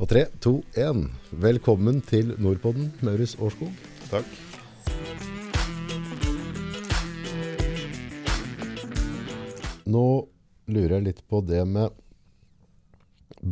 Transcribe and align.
Og 0.00 0.08
tre, 0.08 0.22
to, 0.40 0.62
én. 0.80 1.02
Velkommen 1.44 1.98
til 2.08 2.30
Nordpodden, 2.40 2.86
Maurus 3.04 3.34
Årskog. 3.36 3.68
Takk. 4.08 4.24
Nå 9.84 10.04
lurer 10.72 10.94
jeg 10.96 11.04
litt 11.04 11.20
på 11.28 11.42
det 11.44 11.66
med 11.68 11.92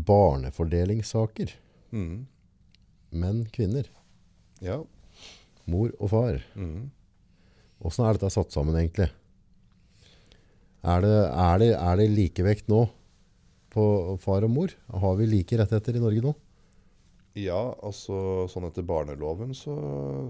barnefordelingssaker. 0.08 1.52
Mm. 1.92 2.24
Menn, 3.12 3.44
kvinner, 3.52 3.84
Ja. 4.64 4.80
mor 5.66 5.92
og 6.00 6.08
far. 6.08 6.40
Mm. 6.56 6.90
Er 7.84 8.12
dette 8.16 8.30
satt 8.32 8.52
sammen 8.52 8.74
egentlig? 8.74 9.10
Er 10.82 11.00
det, 11.04 11.16
er 11.28 11.58
det, 11.58 11.74
er 11.76 11.96
det 11.96 12.08
likevekt 12.08 12.68
nå 12.68 12.86
på 13.72 13.84
far 14.22 14.46
og 14.46 14.52
mor? 14.52 14.74
Har 14.88 15.16
vi 15.18 15.28
like 15.28 15.58
rettigheter 15.60 15.98
i 15.98 16.02
Norge 16.02 16.24
nå? 16.24 16.34
Ja, 17.38 17.60
altså 17.84 18.48
sånn 18.50 18.66
etter 18.66 18.86
barneloven 18.86 19.52
så, 19.54 19.74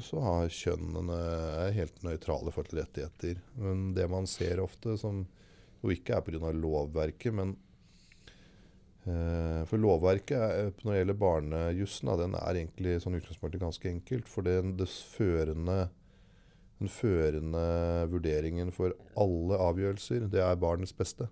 så 0.04 0.20
har 0.20 0.50
kjønnene 0.52 1.16
er 1.64 1.76
helt 1.76 2.02
nøytrale 2.04 2.52
for 2.52 2.68
rettigheter. 2.74 3.38
Men 3.56 3.92
det 3.96 4.08
man 4.12 4.28
ser 4.28 4.60
ofte, 4.60 4.96
som 5.00 5.22
jo 5.80 5.94
ikke 5.94 6.18
er 6.18 6.26
pga. 6.26 6.52
lovverket, 6.52 7.32
men 7.34 7.54
eh, 9.06 9.62
For 9.70 9.80
lovverket 9.80 10.36
er, 10.36 10.72
når 10.82 10.92
det 10.92 10.98
gjelder 10.98 11.20
barnejussen, 11.22 12.12
den 12.24 12.36
er 12.42 12.60
egentlig 12.60 12.98
sånn 13.04 13.16
utgangspunktet 13.20 13.62
ganske 13.62 13.88
enkelt. 13.88 14.28
For 14.28 14.44
det, 14.44 14.58
førende, 15.14 15.80
den 16.82 16.92
førende 16.92 17.64
vurderingen 18.12 18.74
for 18.74 18.98
alle 19.16 19.62
avgjørelser, 19.70 20.28
det 20.28 20.44
er 20.44 20.60
barnets 20.60 20.96
beste. 20.96 21.30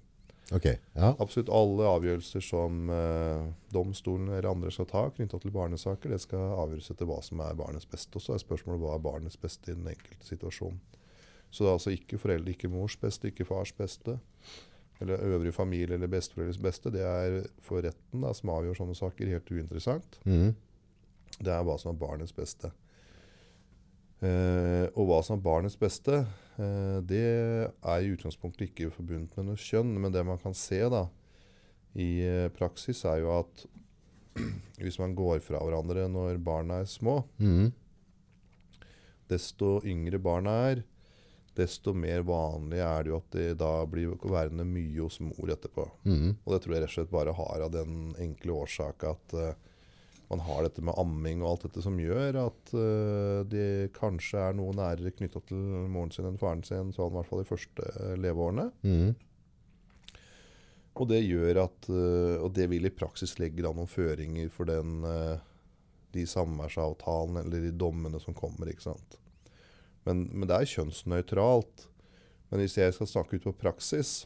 Ok, 0.54 0.66
ja. 0.94 1.08
Absolutt 1.18 1.50
alle 1.50 1.88
avgjørelser 1.90 2.42
som 2.44 2.90
eh, 2.92 3.46
domstolen 3.74 4.28
eller 4.30 4.46
andre 4.52 4.70
skal 4.70 4.86
ta 4.90 5.02
knytta 5.16 5.40
til 5.42 5.54
barnesaker, 5.54 6.12
det 6.12 6.20
skal 6.22 6.54
avgjøres 6.62 6.92
etter 6.92 7.08
hva 7.08 7.18
som 7.24 7.42
er 7.42 7.58
barnets 7.58 7.88
beste. 7.90 8.14
Og 8.14 8.22
så 8.22 8.36
er 8.36 8.44
spørsmålet 8.44 8.84
hva 8.84 8.94
er 8.94 9.02
barnets 9.02 9.40
beste 9.42 9.72
i 9.72 9.74
den 9.74 9.88
enkelte 9.90 10.28
situasjonen. 10.28 10.78
Så 11.50 11.64
det 11.64 11.70
er 11.70 11.78
altså 11.78 11.94
ikke 11.94 12.20
foreldre, 12.20 12.54
ikke 12.54 12.70
mors 12.70 12.94
beste, 13.00 13.32
ikke 13.32 13.46
fars 13.48 13.72
beste. 13.74 14.18
Eller 15.02 15.22
øvrig 15.34 15.52
familie 15.54 15.98
eller 15.98 16.10
besteforeldres 16.10 16.62
beste. 16.62 16.92
Det 16.94 17.02
er 17.02 17.42
for 17.64 17.82
retten 17.84 18.22
da, 18.22 18.32
som 18.34 18.54
avgjør 18.54 18.78
sånne 18.78 18.96
saker, 18.96 19.34
helt 19.34 19.50
uinteressant. 19.50 20.18
Mm. 20.24 20.54
Det 21.36 21.52
er 21.52 21.66
hva 21.66 21.76
som 21.80 21.92
er 21.92 22.00
barnets 22.00 22.34
beste. 22.36 22.70
Eh, 24.24 24.86
og 24.96 25.10
hva 25.10 25.20
som 25.24 25.36
er 25.36 25.44
barnets 25.44 25.76
beste, 25.76 26.22
eh, 26.56 26.98
det 27.04 27.22
er 27.68 28.00
i 28.00 28.12
utgangspunktet 28.14 28.70
ikke 28.70 28.92
forbundet 28.94 29.36
med 29.36 29.50
noe 29.50 29.60
kjønn. 29.60 29.92
Men 30.00 30.14
det 30.14 30.24
man 30.26 30.40
kan 30.42 30.56
se 30.56 30.80
da, 30.92 31.06
i 31.96 32.10
eh, 32.24 32.48
praksis, 32.56 33.04
er 33.08 33.22
jo 33.24 33.32
at 33.36 33.66
hvis 34.82 35.00
man 35.02 35.16
går 35.16 35.40
fra 35.44 35.60
hverandre 35.64 36.08
når 36.12 36.40
barna 36.44 36.82
er 36.82 36.90
små, 36.90 37.22
mm. 37.40 37.72
desto 39.32 39.78
yngre 39.84 40.20
barna 40.22 40.58
er, 40.72 40.84
desto 41.56 41.94
mer 41.96 42.20
vanlig 42.28 42.82
er 42.84 43.04
det 43.04 43.12
jo 43.12 43.20
at 43.22 43.30
de 43.32 43.46
da 43.56 43.70
blir 43.88 44.12
værende 44.20 44.66
mye 44.68 45.00
hos 45.00 45.20
mor 45.24 45.52
etterpå. 45.52 45.86
Mm. 46.04 46.34
Og 46.44 46.50
det 46.52 46.58
tror 46.62 46.74
jeg 46.74 46.82
rett 46.84 46.92
og 46.92 46.96
slett 46.98 47.14
bare 47.14 47.36
har 47.36 47.64
av 47.64 47.72
den 47.72 48.10
enkle 48.20 48.58
årsak 48.64 49.06
at 49.08 49.36
eh, 49.40 49.54
man 50.30 50.42
har 50.42 50.64
dette 50.66 50.82
med 50.82 50.96
amming 50.98 51.42
og 51.42 51.52
alt 51.52 51.66
dette 51.68 51.82
som 51.84 51.98
gjør 52.00 52.38
at 52.40 52.72
uh, 52.74 53.44
de 53.46 53.86
kanskje 53.94 54.40
er 54.48 54.56
noe 54.58 54.74
nærere 54.74 55.14
knytta 55.14 55.42
til 55.46 55.60
moren 55.92 56.10
sin 56.14 56.26
enn 56.26 56.40
faren 56.40 56.64
sin, 56.66 56.90
sånn 56.94 57.12
i 57.12 57.16
hvert 57.18 57.30
fall 57.30 57.42
de 57.44 57.48
første 57.48 57.90
eh, 57.92 58.16
leveårene. 58.18 58.66
Mm. 58.82 59.12
Og 60.96 61.10
det 61.10 61.20
gjør 61.20 61.60
at 61.66 61.90
uh, 61.92 62.40
Og 62.40 62.48
det 62.56 62.70
vil 62.72 62.88
i 62.88 62.94
praksis 62.94 63.36
legge 63.38 63.62
da 63.62 63.70
noen 63.76 63.90
føringer 63.90 64.48
for 64.50 64.68
den 64.68 65.04
uh, 65.06 65.36
de 66.16 66.24
samværsavtalene 66.26 67.44
eller 67.44 67.66
de 67.66 67.74
dommene 67.76 68.20
som 68.22 68.34
kommer, 68.34 68.70
ikke 68.70 68.88
sant. 68.88 69.18
Men, 70.06 70.26
men 70.32 70.48
det 70.48 70.56
er 70.56 70.70
kjønnsnøytralt. 70.70 71.86
Men 72.48 72.62
hvis 72.62 72.78
jeg 72.78 72.94
skal 72.94 73.10
snakke 73.10 73.38
ut 73.38 73.48
på 73.48 73.56
praksis, 73.60 74.24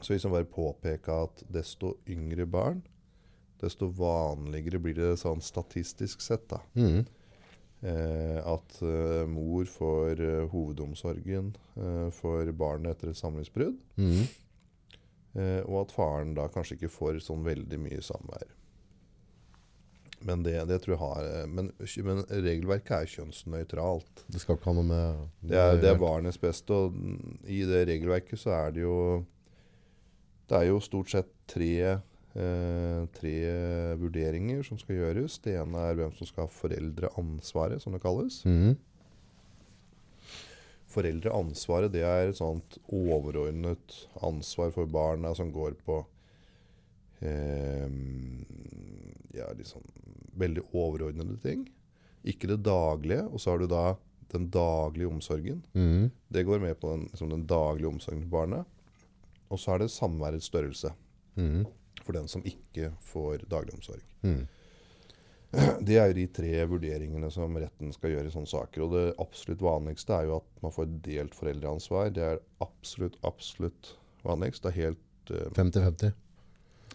så 0.00 0.12
vil 0.12 0.20
jeg 0.20 0.32
bare 0.32 0.50
påpeke 0.50 1.18
at 1.26 1.44
desto 1.52 1.94
yngre 2.10 2.46
barn, 2.50 2.82
desto 3.62 3.88
vanligere 3.94 4.80
blir 4.82 4.98
det 4.98 5.14
sånn 5.20 5.42
statistisk 5.44 6.22
sett. 6.24 6.48
da. 6.50 6.60
Mm. 6.74 7.04
Eh, 7.80 8.38
at 8.44 8.82
eh, 8.84 9.24
mor 9.30 9.64
får 9.64 10.20
eh, 10.20 10.46
hovedomsorgen 10.52 11.54
eh, 11.80 12.08
for 12.12 12.50
barnet 12.52 12.96
etter 12.96 13.12
et 13.12 13.20
samlivsbrudd. 13.20 13.78
Mm. 13.96 14.24
Eh, 15.40 15.60
og 15.64 15.86
at 15.86 15.94
faren 15.94 16.34
da 16.36 16.48
kanskje 16.52 16.76
ikke 16.76 16.92
får 16.92 17.22
sånn 17.24 17.46
veldig 17.46 17.78
mye 17.80 18.02
samvær. 18.04 18.50
Men 20.28 20.42
det, 20.44 20.58
det 20.68 20.82
tror 20.82 20.94
jeg 20.94 21.00
har 21.00 21.26
eh, 21.30 21.46
men, 21.48 21.70
men 22.04 22.22
regelverket 22.28 22.92
er 22.98 23.10
kjønnsnøytralt. 23.14 24.24
Det 24.28 24.42
skal 24.42 24.58
ikke 24.58 24.68
ha 24.72 24.76
noe 24.76 24.88
med 24.90 25.22
Det 25.40 25.60
er, 25.62 25.80
det 25.80 25.92
er 25.94 26.00
barnets 26.00 26.40
beste, 26.40 26.76
og 26.76 27.48
i 27.48 27.62
det 27.68 27.86
regelverket 27.88 28.42
så 28.42 28.52
er 28.58 28.76
det 28.76 28.84
jo 28.84 28.96
Det 30.50 30.58
er 30.58 30.68
jo 30.68 30.82
stort 30.84 31.12
sett 31.14 31.32
tre, 31.48 32.00
eh, 32.34 33.06
tre 33.16 33.34
vurderinger 34.00 34.62
som 34.66 34.78
skal 34.78 34.96
gjøres. 35.00 35.38
Det 35.44 35.56
ene 35.60 35.86
er 35.88 35.98
hvem 35.98 36.12
som 36.18 36.26
skal 36.28 36.46
ha 36.46 36.52
foreldreansvaret, 36.54 37.82
som 37.82 37.92
det 37.96 38.02
kalles. 38.04 38.40
Mm. 38.46 38.76
Foreldreansvaret 40.90 41.92
det 41.94 42.02
er 42.02 42.28
et 42.32 42.38
sånt 42.40 42.78
overordnet 42.90 43.94
ansvar 44.26 44.72
for 44.74 44.90
barna 44.90 45.30
som 45.38 45.52
går 45.54 45.76
på 45.86 46.00
eh, 47.22 47.86
ja, 49.38 49.46
liksom 49.54 49.84
veldig 50.40 50.64
overordnede 50.74 51.36
ting. 51.44 51.66
Ikke 52.26 52.50
det 52.50 52.62
daglige. 52.66 53.22
Og 53.30 53.38
så 53.40 53.54
har 53.54 53.62
du 53.62 53.68
da 53.70 53.84
den 54.30 54.48
daglige 54.54 55.10
omsorgen. 55.10 55.62
Mm. 55.74 56.10
Det 56.30 56.44
går 56.46 56.60
med 56.62 56.76
på 56.80 56.90
den, 56.92 57.06
liksom 57.12 57.30
den 57.32 57.46
daglige 57.50 57.90
omsorgen 57.90 58.24
for 58.26 58.34
barnet. 58.40 58.66
Og 59.50 59.58
så 59.58 59.74
er 59.74 59.84
det 59.84 59.90
samværets 59.94 60.50
størrelse 60.50 60.92
Mhm. 61.38 61.64
For 62.04 62.16
den 62.16 62.28
som 62.30 62.44
ikke 62.46 62.92
får 63.12 63.46
daglig 63.50 63.76
omsorg. 63.78 64.02
Mhm. 64.26 64.48
Det 65.86 65.96
er 65.98 66.10
jo 66.10 66.14
de 66.14 66.26
tre 66.30 66.64
vurderingene 66.70 67.30
som 67.34 67.56
retten 67.58 67.90
skal 67.94 68.12
gjøre 68.14 68.30
i 68.30 68.34
sånne 68.34 68.50
saker. 68.50 68.84
Og 68.84 68.92
det 68.94 69.04
absolutt 69.22 69.64
vanligste 69.64 70.14
er 70.14 70.28
jo 70.28 70.36
at 70.38 70.62
man 70.62 70.74
får 70.74 70.92
delt 71.02 71.34
foreldreansvar. 71.34 72.12
Det 72.14 72.22
er 72.22 72.38
absolutt, 72.62 73.18
absolutt 73.26 73.94
vanligst. 74.22 74.62
Det 74.62 74.70
er 74.70 74.76
helt 74.76 75.34
eh, 75.34 75.50
50-50. 75.58 76.14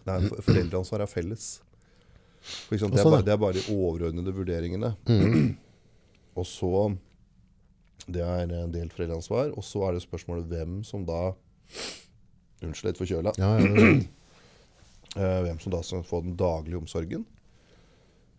Nei, 0.06 0.18
foreldreansvar 0.46 1.04
er 1.04 1.10
felles. 1.10 1.50
For 2.46 2.76
eksempel, 2.78 2.96
det, 2.96 3.02
er 3.02 3.08
sånn, 3.08 3.16
bare, 3.16 3.26
det 3.26 3.34
er 3.34 3.42
bare 3.42 3.58
de 3.58 3.76
overordnede 3.76 4.34
vurderingene. 4.36 4.94
Mm. 5.10 5.54
Og 6.40 6.44
så 6.48 6.72
Det 8.06 8.22
er 8.22 8.52
en 8.62 8.72
delt 8.72 8.94
foreldreansvar. 8.94 9.52
Og 9.56 9.64
så 9.66 9.84
er 9.88 9.96
det 9.96 10.04
spørsmålet 10.06 10.48
hvem 10.48 10.80
som 10.86 11.04
da 11.04 11.34
Unnskyld, 12.64 12.88
litt 12.88 13.00
forkjøla. 13.02 13.34
Ja, 13.36 13.50
ja, 13.52 13.64
det 13.66 13.66
er 13.68 13.82
sant. 13.82 14.06
Eh, 14.06 14.12
hvem 15.16 15.58
som 15.62 15.72
da 15.72 15.80
skal 15.82 16.04
få 16.06 16.22
den 16.24 16.36
daglige 16.36 16.78
omsorgen. 16.80 17.24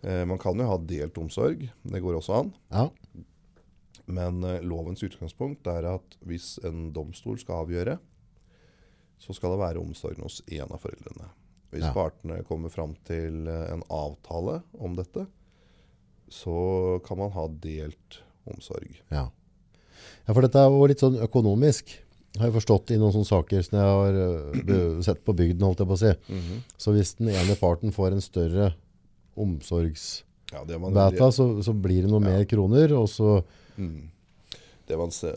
Eh, 0.05 0.23
man 0.29 0.38
kan 0.41 0.59
jo 0.61 0.67
ha 0.69 0.77
delt 0.77 1.17
omsorg. 1.17 1.67
Det 1.83 2.01
går 2.03 2.19
også 2.19 2.41
an. 2.43 2.53
ja. 2.71 2.89
Men 4.07 4.38
eh, 4.47 4.61
lovens 4.63 5.01
utgangspunkt 5.03 5.67
er 5.67 5.83
at 5.89 6.13
hvis 6.23 6.53
en 6.63 6.93
domstol 6.95 7.35
skal 7.41 7.65
avgjøre, 7.65 7.97
så 9.19 9.33
skal 9.35 9.51
det 9.51 9.59
være 9.59 9.81
omsorgen 9.81 10.23
hos 10.23 10.38
én 10.47 10.69
av 10.71 10.79
foreldrene. 10.79 11.27
Hvis 11.73 11.83
Ja. 11.83 11.91
partene 11.91 12.38
kommer 12.47 12.71
fram 12.71 12.94
til 13.03 13.47
eh, 13.51 13.65
en 13.73 13.83
avtale 13.91 14.61
om 14.79 14.95
dette, 14.95 15.25
så 16.31 17.01
kan 17.03 17.17
man 17.19 17.31
ha 17.35 17.47
delt 17.47 18.21
omsorg. 18.47 18.95
Ja. 19.11 19.25
ja, 20.27 20.33
for 20.33 20.41
dette 20.45 20.59
er 20.63 20.71
jo 20.71 20.88
litt 20.88 21.03
sånn 21.03 21.19
økonomisk. 21.23 21.91
Har 22.38 22.50
jeg 22.50 22.56
forstått 22.59 22.92
i 22.94 23.00
noen 23.02 23.14
sånne 23.16 23.30
saker 23.30 23.64
som 23.66 23.78
jeg 23.80 23.94
har 23.98 24.18
øh, 24.22 25.00
sett 25.06 25.24
på 25.25 25.36
bygden, 25.38 25.64
holdt 25.66 25.84
jeg 25.84 25.90
på 25.90 25.98
å 25.98 26.02
si. 26.02 26.12
Så 26.78 26.94
hvis 26.96 27.16
den 27.20 27.31
ene 27.34 27.56
parten 27.59 27.94
får 27.96 28.16
en 28.16 28.24
større 28.24 28.72
omsorgsbeta, 29.38 30.24
Ja, 31.19 31.31
så, 31.34 31.48
så 31.66 31.74
blir 31.75 32.06
det 32.06 32.12
noe 32.12 32.24
mer 32.24 32.45
kroner, 32.50 32.94
og 32.98 33.10
så 33.12 33.42
Mm. 33.78 34.10
Det 34.88 34.98
man 34.98 35.12
ser 35.13 35.36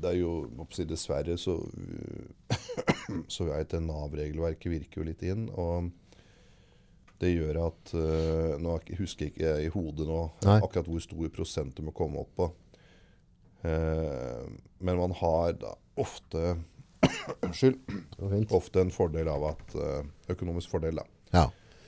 Det 0.00 0.08
er 0.10 0.16
jo 0.18 0.30
si, 0.74 0.84
Dessverre 0.88 1.36
så 1.38 1.54
Så 3.34 3.46
vet 3.46 3.74
jeg 3.76 3.84
Nav-regelverket 3.84 4.72
virker 4.72 5.02
jo 5.02 5.06
litt 5.06 5.22
inn. 5.22 5.48
Og 5.54 5.90
det 7.20 7.34
gjør 7.34 7.60
at 7.66 7.92
uh, 7.94 8.56
Nå 8.62 8.78
husker 8.96 9.28
jeg 9.28 9.34
ikke 9.34 9.54
i 9.66 9.70
hodet 9.74 10.06
nå 10.08 10.22
Nei. 10.46 10.58
akkurat 10.62 10.88
hvor 10.88 11.02
stor 11.04 11.32
prosent 11.34 11.76
du 11.76 11.84
må 11.84 11.92
komme 11.96 12.22
opp 12.22 12.32
på. 12.38 12.48
Uh, 13.60 14.48
men 14.80 14.96
man 14.96 15.12
har 15.20 15.52
da 15.60 15.74
ofte 16.00 16.56
Unnskyld. 17.46 17.78
Ofte 18.52 18.82
en 18.84 18.90
fordel 18.92 19.28
av 19.32 19.44
at 19.54 19.74
eh, 19.78 20.02
Økonomisk 20.34 20.72
fordel, 20.72 20.98
da. 21.00 21.04
Ja. 21.32 21.46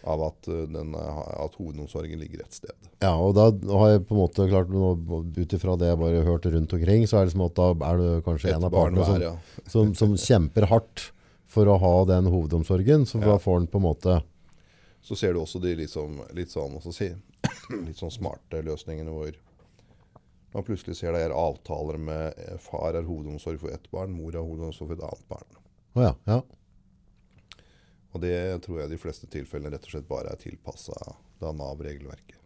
Av 0.09 0.23
at, 0.27 0.49
eh, 0.51 0.65
den, 0.73 0.95
eh, 0.99 1.19
at 1.45 1.55
hovedomsorgen 1.61 2.19
ligger 2.23 2.41
et 2.47 2.57
sted. 2.57 2.73
ja, 3.03 3.13
og 3.19 3.35
da 3.37 3.49
har 3.79 3.91
jeg 3.93 4.05
på 4.09 4.17
en 4.17 4.23
måte 4.23 4.47
klart 4.51 4.73
Ut 4.73 5.53
ifra 5.59 5.77
det 5.79 5.91
jeg 5.93 6.01
bare 6.01 6.25
hørte 6.27 6.51
rundt 6.55 6.73
omkring, 6.79 7.05
så 7.07 7.21
er 7.21 7.29
det 7.29 7.35
som 7.37 7.45
at 7.47 7.55
da 7.59 7.69
er 7.93 8.01
du 8.01 8.09
kanskje 8.27 8.51
Et 8.51 8.57
en 8.57 8.65
av 8.69 8.73
partene 8.75 9.05
som, 9.07 9.21
ja. 9.23 9.35
som, 9.75 9.93
som 9.99 10.17
kjemper 10.17 10.67
hardt 10.73 11.11
for 11.53 11.69
å 11.69 11.77
ha 11.79 11.95
den 12.09 12.31
hovedomsorgen. 12.33 13.05
Så 13.05 13.21
Ja. 13.21 13.37
får 13.39 13.59
han 13.61 13.67
på 13.69 13.77
en 13.83 13.89
måte 13.91 14.23
Så 15.05 15.17
ser 15.19 15.35
du 15.35 15.41
også 15.43 15.61
de 15.61 15.75
sånn, 15.91 16.21
litt 16.33 16.49
sånn, 16.51 16.79
si, 16.95 17.11
litt 17.87 17.99
sånn 18.01 18.11
smarte 18.15 18.63
løsningene 18.65 19.13
hvor 19.13 19.35
man 20.53 20.67
plutselig 20.67 20.99
ser 20.99 21.15
det 21.17 21.23
er 21.27 21.35
avtaler 21.37 21.99
med 22.01 22.39
eh, 22.41 22.59
far 22.61 22.99
er 22.99 23.07
hovedomsorg 23.07 23.61
for 23.63 23.73
ett 23.75 23.89
barn, 23.95 24.13
mor 24.15 24.35
er 24.35 24.45
hovedomsorg 24.45 24.93
for 24.93 24.99
et 24.99 25.07
annet 25.09 25.31
barn. 25.33 25.63
Oh 25.97 26.05
ja. 26.05 26.13
ja. 26.29 26.41
Og 28.13 28.21
det 28.21 28.37
tror 28.65 28.83
jeg 28.83 28.93
de 28.93 29.01
fleste 29.01 29.29
tilfellene 29.33 29.73
rett 29.73 29.89
og 29.89 29.95
slett 29.95 30.09
bare 30.09 30.33
er 30.33 30.41
tilpassa 30.41 30.97
Nav-regelverket. 31.43 32.37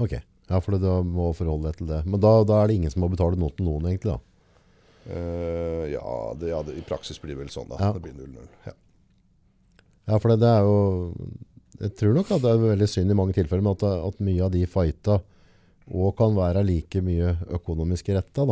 Ok. 0.00 0.14
Ja, 0.46 0.60
for 0.62 0.78
da 0.78 1.00
må 1.02 1.32
forholde 1.36 1.68
deg 1.68 1.80
til 1.80 1.90
det. 1.90 1.98
Men 2.06 2.22
da, 2.22 2.38
da 2.46 2.62
er 2.62 2.70
det 2.70 2.78
ingen 2.78 2.92
som 2.92 3.02
må 3.02 3.10
betale 3.12 3.38
noe 3.40 3.52
til 3.56 3.66
noen, 3.66 3.88
egentlig? 3.90 4.14
da? 4.14 4.36
Uh, 5.06 5.84
ja, 5.90 6.06
det, 6.38 6.50
ja 6.50 6.62
det, 6.66 6.78
i 6.80 6.84
praksis 6.86 7.18
blir 7.22 7.34
det 7.34 7.42
vel 7.42 7.52
sånn, 7.52 7.68
da. 7.70 7.78
Ja. 7.82 7.90
Det 7.94 8.02
blir 8.06 8.14
0-0. 8.16 8.46
Ja. 8.66 8.74
Ja, 10.06 10.18
for 10.22 10.30
det, 10.30 10.38
det 10.38 10.50
er 10.52 10.62
jo 10.62 10.76
Jeg 11.80 11.92
tror 11.98 12.12
nok 12.14 12.28
at 12.30 12.44
det 12.44 12.50
er 12.52 12.60
veldig 12.62 12.86
synd 12.88 13.10
i 13.10 13.16
mange 13.18 13.34
tilfeller 13.34 13.64
men 13.64 13.74
at, 13.74 13.82
at 14.06 14.20
mye 14.22 14.44
av 14.46 14.52
de 14.54 14.62
fighta 14.70 15.18
òg 15.92 16.16
kan 16.18 16.34
være 16.34 16.64
like 16.66 17.00
mye 17.04 17.36
økonomisk 17.58 18.08
retta. 18.16 18.46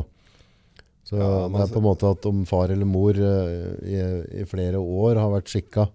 Så 1.04 1.18
Ja, 1.18 1.48
det 1.48 1.60
er 1.60 1.72
på 1.74 1.80
en 1.82 1.88
måte 1.88 2.08
at 2.10 2.24
om 2.26 2.44
far 2.48 2.70
eller 2.72 2.86
mor 2.88 3.12
eh, 3.12 3.74
i, 3.84 3.98
i 4.40 4.44
flere 4.48 4.78
år 4.80 5.18
har 5.20 5.30
vært 5.34 5.50
skikka 5.52 5.88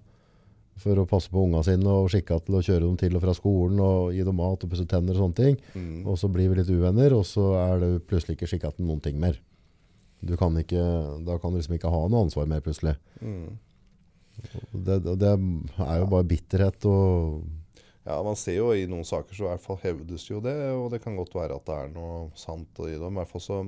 for 0.80 0.96
å 1.02 1.08
passe 1.10 1.28
på 1.32 1.42
unga 1.44 1.60
sine 1.66 1.90
og 1.92 2.08
skikka 2.14 2.38
til 2.46 2.56
å 2.56 2.62
kjøre 2.64 2.86
dem 2.86 2.96
til 3.02 3.16
og 3.18 3.24
fra 3.26 3.34
skolen 3.36 3.80
og 3.84 4.14
gi 4.16 4.24
dem 4.24 4.38
mat 4.40 4.62
og 4.64 4.70
pusse 4.72 4.86
tenner 4.88 5.18
og 5.18 5.26
sånne 5.26 5.36
ting, 5.36 5.58
Mm. 5.76 6.06
og 6.08 6.16
så 6.22 6.30
blir 6.32 6.48
vi 6.50 6.56
litt 6.62 6.70
uvenner, 6.72 7.12
og 7.18 7.26
så 7.28 7.50
er 7.60 7.80
du 7.82 8.00
plutselig 8.00 8.38
ikke 8.38 8.48
skikka 8.48 8.72
til 8.78 8.86
noen 8.88 9.02
ting 9.04 9.20
mer. 9.20 9.36
Du 10.24 10.38
kan 10.38 10.56
ikke, 10.56 10.80
da 11.26 11.38
kan 11.40 11.52
du 11.52 11.58
liksom 11.60 11.76
ikke 11.76 11.92
ha 11.92 12.08
noe 12.08 12.24
ansvar 12.28 12.48
mer 12.48 12.62
plutselig. 12.64 12.96
Mm. 13.20 13.58
Det, 14.72 15.02
det 15.20 15.34
er 15.84 15.98
jo 16.00 16.08
bare 16.14 16.24
bitterhet 16.30 16.86
og 16.88 17.42
Ja, 18.04 18.24
man 18.24 18.36
ser 18.40 18.56
jo 18.56 18.72
i 18.74 18.88
noen 18.90 19.06
saker 19.06 19.36
så 19.36 19.46
i 19.46 19.52
hvert 19.52 19.64
fall 19.66 19.80
hevdes 19.84 20.30
jo 20.30 20.40
det, 20.44 20.56
og 20.72 20.88
det 20.94 21.02
kan 21.04 21.18
godt 21.20 21.36
være 21.36 21.60
at 21.60 21.68
det 21.68 21.76
er 21.76 21.94
noe 21.94 22.30
sant 22.40 22.80
i 22.86 22.96
dem. 22.96 23.14
I 23.14 23.20
hvert 23.20 23.32
fall 23.34 23.44
så 23.44 23.60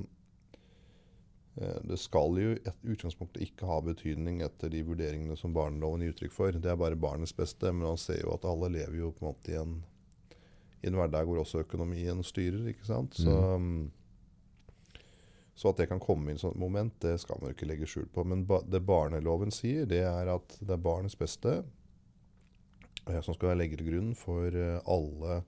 eh, 1.60 1.78
Det 1.90 1.98
skal 2.00 2.38
jo 2.40 2.54
i 2.54 2.60
et 2.64 2.86
utgangspunkt 2.94 3.40
ikke 3.44 3.68
ha 3.68 3.78
betydning 3.84 4.40
etter 4.42 4.72
de 4.72 4.82
vurderingene 4.88 5.36
som 5.38 5.54
barneloven 5.54 6.02
gir 6.02 6.14
uttrykk 6.14 6.36
for. 6.36 6.56
Det 6.56 6.72
er 6.72 6.80
bare 6.80 6.98
barnets 6.98 7.36
beste, 7.36 7.70
men 7.70 7.86
man 7.92 8.00
ser 8.00 8.22
jo 8.24 8.32
at 8.34 8.48
alle 8.48 8.72
lever 8.72 9.02
jo 9.02 9.12
på 9.12 9.26
en 9.26 9.30
måte 9.30 9.52
i 9.52 9.58
en, 9.60 9.76
i 10.80 10.88
en 10.88 10.96
hverdag 10.98 11.28
hvor 11.28 11.42
også 11.44 11.66
økonomien 11.66 12.24
styrer, 12.24 12.64
ikke 12.72 12.88
sant. 12.88 13.20
Så, 13.20 13.36
mm, 13.36 13.84
så 15.54 15.70
at 15.70 15.84
det 15.84 15.90
kan 15.92 16.00
komme 16.02 16.32
i 16.32 16.34
et 16.34 16.42
sånt 16.42 16.58
moment, 16.58 16.96
det 17.04 17.18
skal 17.20 17.36
man 17.38 17.52
jo 17.52 17.58
ikke 17.58 17.68
legge 17.68 17.86
skjul 17.86 18.08
på. 18.10 18.24
Men 18.26 18.46
ba, 18.48 18.62
det 18.64 18.80
barneloven 18.88 19.52
sier, 19.54 19.84
det 19.86 20.00
er 20.08 20.32
at 20.32 20.56
det 20.58 20.72
er 20.72 20.82
barnets 20.88 21.20
beste 21.20 21.60
som 23.22 23.34
skal 23.34 23.58
legge 23.58 23.76
til 23.80 23.88
grunn 23.90 24.14
for 24.14 24.46
eh, 24.54 24.78
alle 24.86 25.42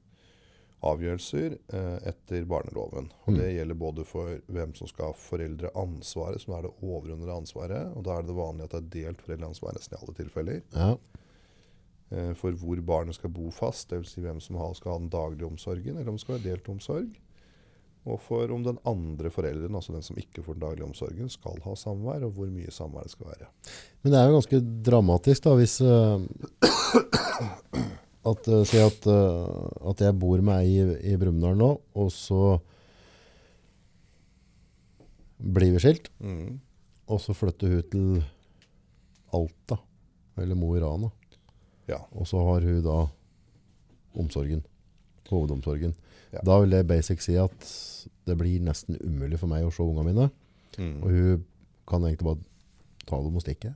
avgjørelser 0.85 1.55
eh, 1.73 1.99
etter 2.11 2.45
barneloven. 2.45 3.07
Og 3.25 3.33
Mm. 3.33 3.39
Det 3.39 3.51
gjelder 3.55 3.75
både 3.75 4.05
for 4.05 4.41
hvem 4.53 4.75
som 4.77 4.87
skal 4.91 5.07
ha 5.07 5.13
foreldreansvaret, 5.17 6.41
som 6.43 6.55
er 6.55 6.63
det 6.67 6.75
overordnede 6.83 7.33
ansvaret. 7.33 7.97
og 7.97 8.05
Da 8.05 8.19
er 8.19 8.23
det 8.23 8.29
det 8.29 8.37
vanlige 8.37 8.65
at 8.65 8.71
det 8.71 8.81
er 8.83 9.05
delt 9.07 9.23
foreldreansvar 9.23 9.73
nesten 9.73 9.97
i 9.97 10.01
alle 10.03 10.15
tilfeller. 10.15 10.63
Ja. 10.75 10.97
Eh, 12.11 12.35
For 12.35 12.53
hvor 12.53 12.81
barnet 12.85 13.15
skal 13.15 13.31
bo 13.31 13.51
fast, 13.51 13.89
dvs. 13.91 14.13
Si 14.13 14.21
hvem 14.21 14.41
som 14.41 14.59
skal 14.75 14.93
ha 14.93 14.99
den 14.99 15.09
daglige 15.09 15.47
omsorgen, 15.47 15.97
eller 15.97 16.09
om 16.09 16.17
det 16.17 16.21
skal 16.27 16.39
være 16.39 16.51
delt 16.51 16.69
omsorg. 16.69 17.15
Og 18.05 18.19
for 18.21 18.51
om 18.53 18.61
den 18.67 18.77
andre 18.85 19.31
forelderen, 19.33 19.77
altså 19.79 19.95
den 19.95 20.05
som 20.05 20.19
ikke 20.21 20.43
får 20.45 20.59
den 20.59 20.65
daglige 20.67 20.85
omsorgen, 20.85 21.31
skal 21.33 21.57
ha 21.65 21.73
samvær, 21.79 22.27
og 22.27 22.35
hvor 22.37 22.51
mye 22.53 22.73
samvær 22.75 23.07
det 23.07 23.15
skal 23.15 23.31
være. 23.31 23.49
Men 24.05 24.13
det 24.13 24.19
er 24.21 24.29
jo 24.29 24.35
ganske 24.37 24.61
dramatisk 24.91 25.47
da, 25.47 25.55
hvis 25.57 25.79
uh, 25.81 26.21
at, 28.29 28.51
uh, 28.53 28.61
Si 28.69 28.83
at, 28.83 29.09
uh, 29.09 29.89
at 29.91 30.05
jeg 30.05 30.19
bor 30.21 30.45
med 30.45 30.61
ei 30.67 30.77
i, 30.83 31.15
i 31.15 31.17
Brumunddal 31.21 31.57
nå, 31.57 31.71
og 31.97 32.13
så 32.13 32.43
blir 35.41 35.73
vi 35.75 35.83
skilt, 35.83 36.13
Mm. 36.21 36.61
og 37.09 37.21
så 37.21 37.35
flytter 37.37 37.73
hun 37.73 37.89
til 37.93 38.23
Alta, 39.35 39.81
eller 40.41 40.57
Mo 40.57 40.75
i 40.77 40.81
Rana. 40.81 41.11
Ja. 41.89 41.99
Og 42.13 42.27
så 42.29 42.41
har 42.41 42.61
hun 42.65 42.83
da 42.85 43.01
omsorgen, 44.17 44.63
hovedomsorgen. 45.31 45.95
Ja. 46.33 46.41
Da 46.45 46.59
vil 46.61 46.71
det 46.75 46.87
basic 46.91 47.23
si 47.23 47.37
at 47.39 47.69
det 48.27 48.37
blir 48.41 48.61
nesten 48.65 48.97
umulig 49.01 49.39
for 49.39 49.47
meg 49.53 49.65
å 49.65 49.73
se 49.73 49.83
ungene 49.85 50.11
mine, 50.13 50.31
Mm. 50.75 51.03
og 51.05 51.11
hun 51.15 51.45
kan 51.87 52.03
egentlig 52.03 52.25
bare 52.27 52.41
ta 53.07 53.17
dem 53.23 53.37
og 53.37 53.43
stikke. 53.45 53.75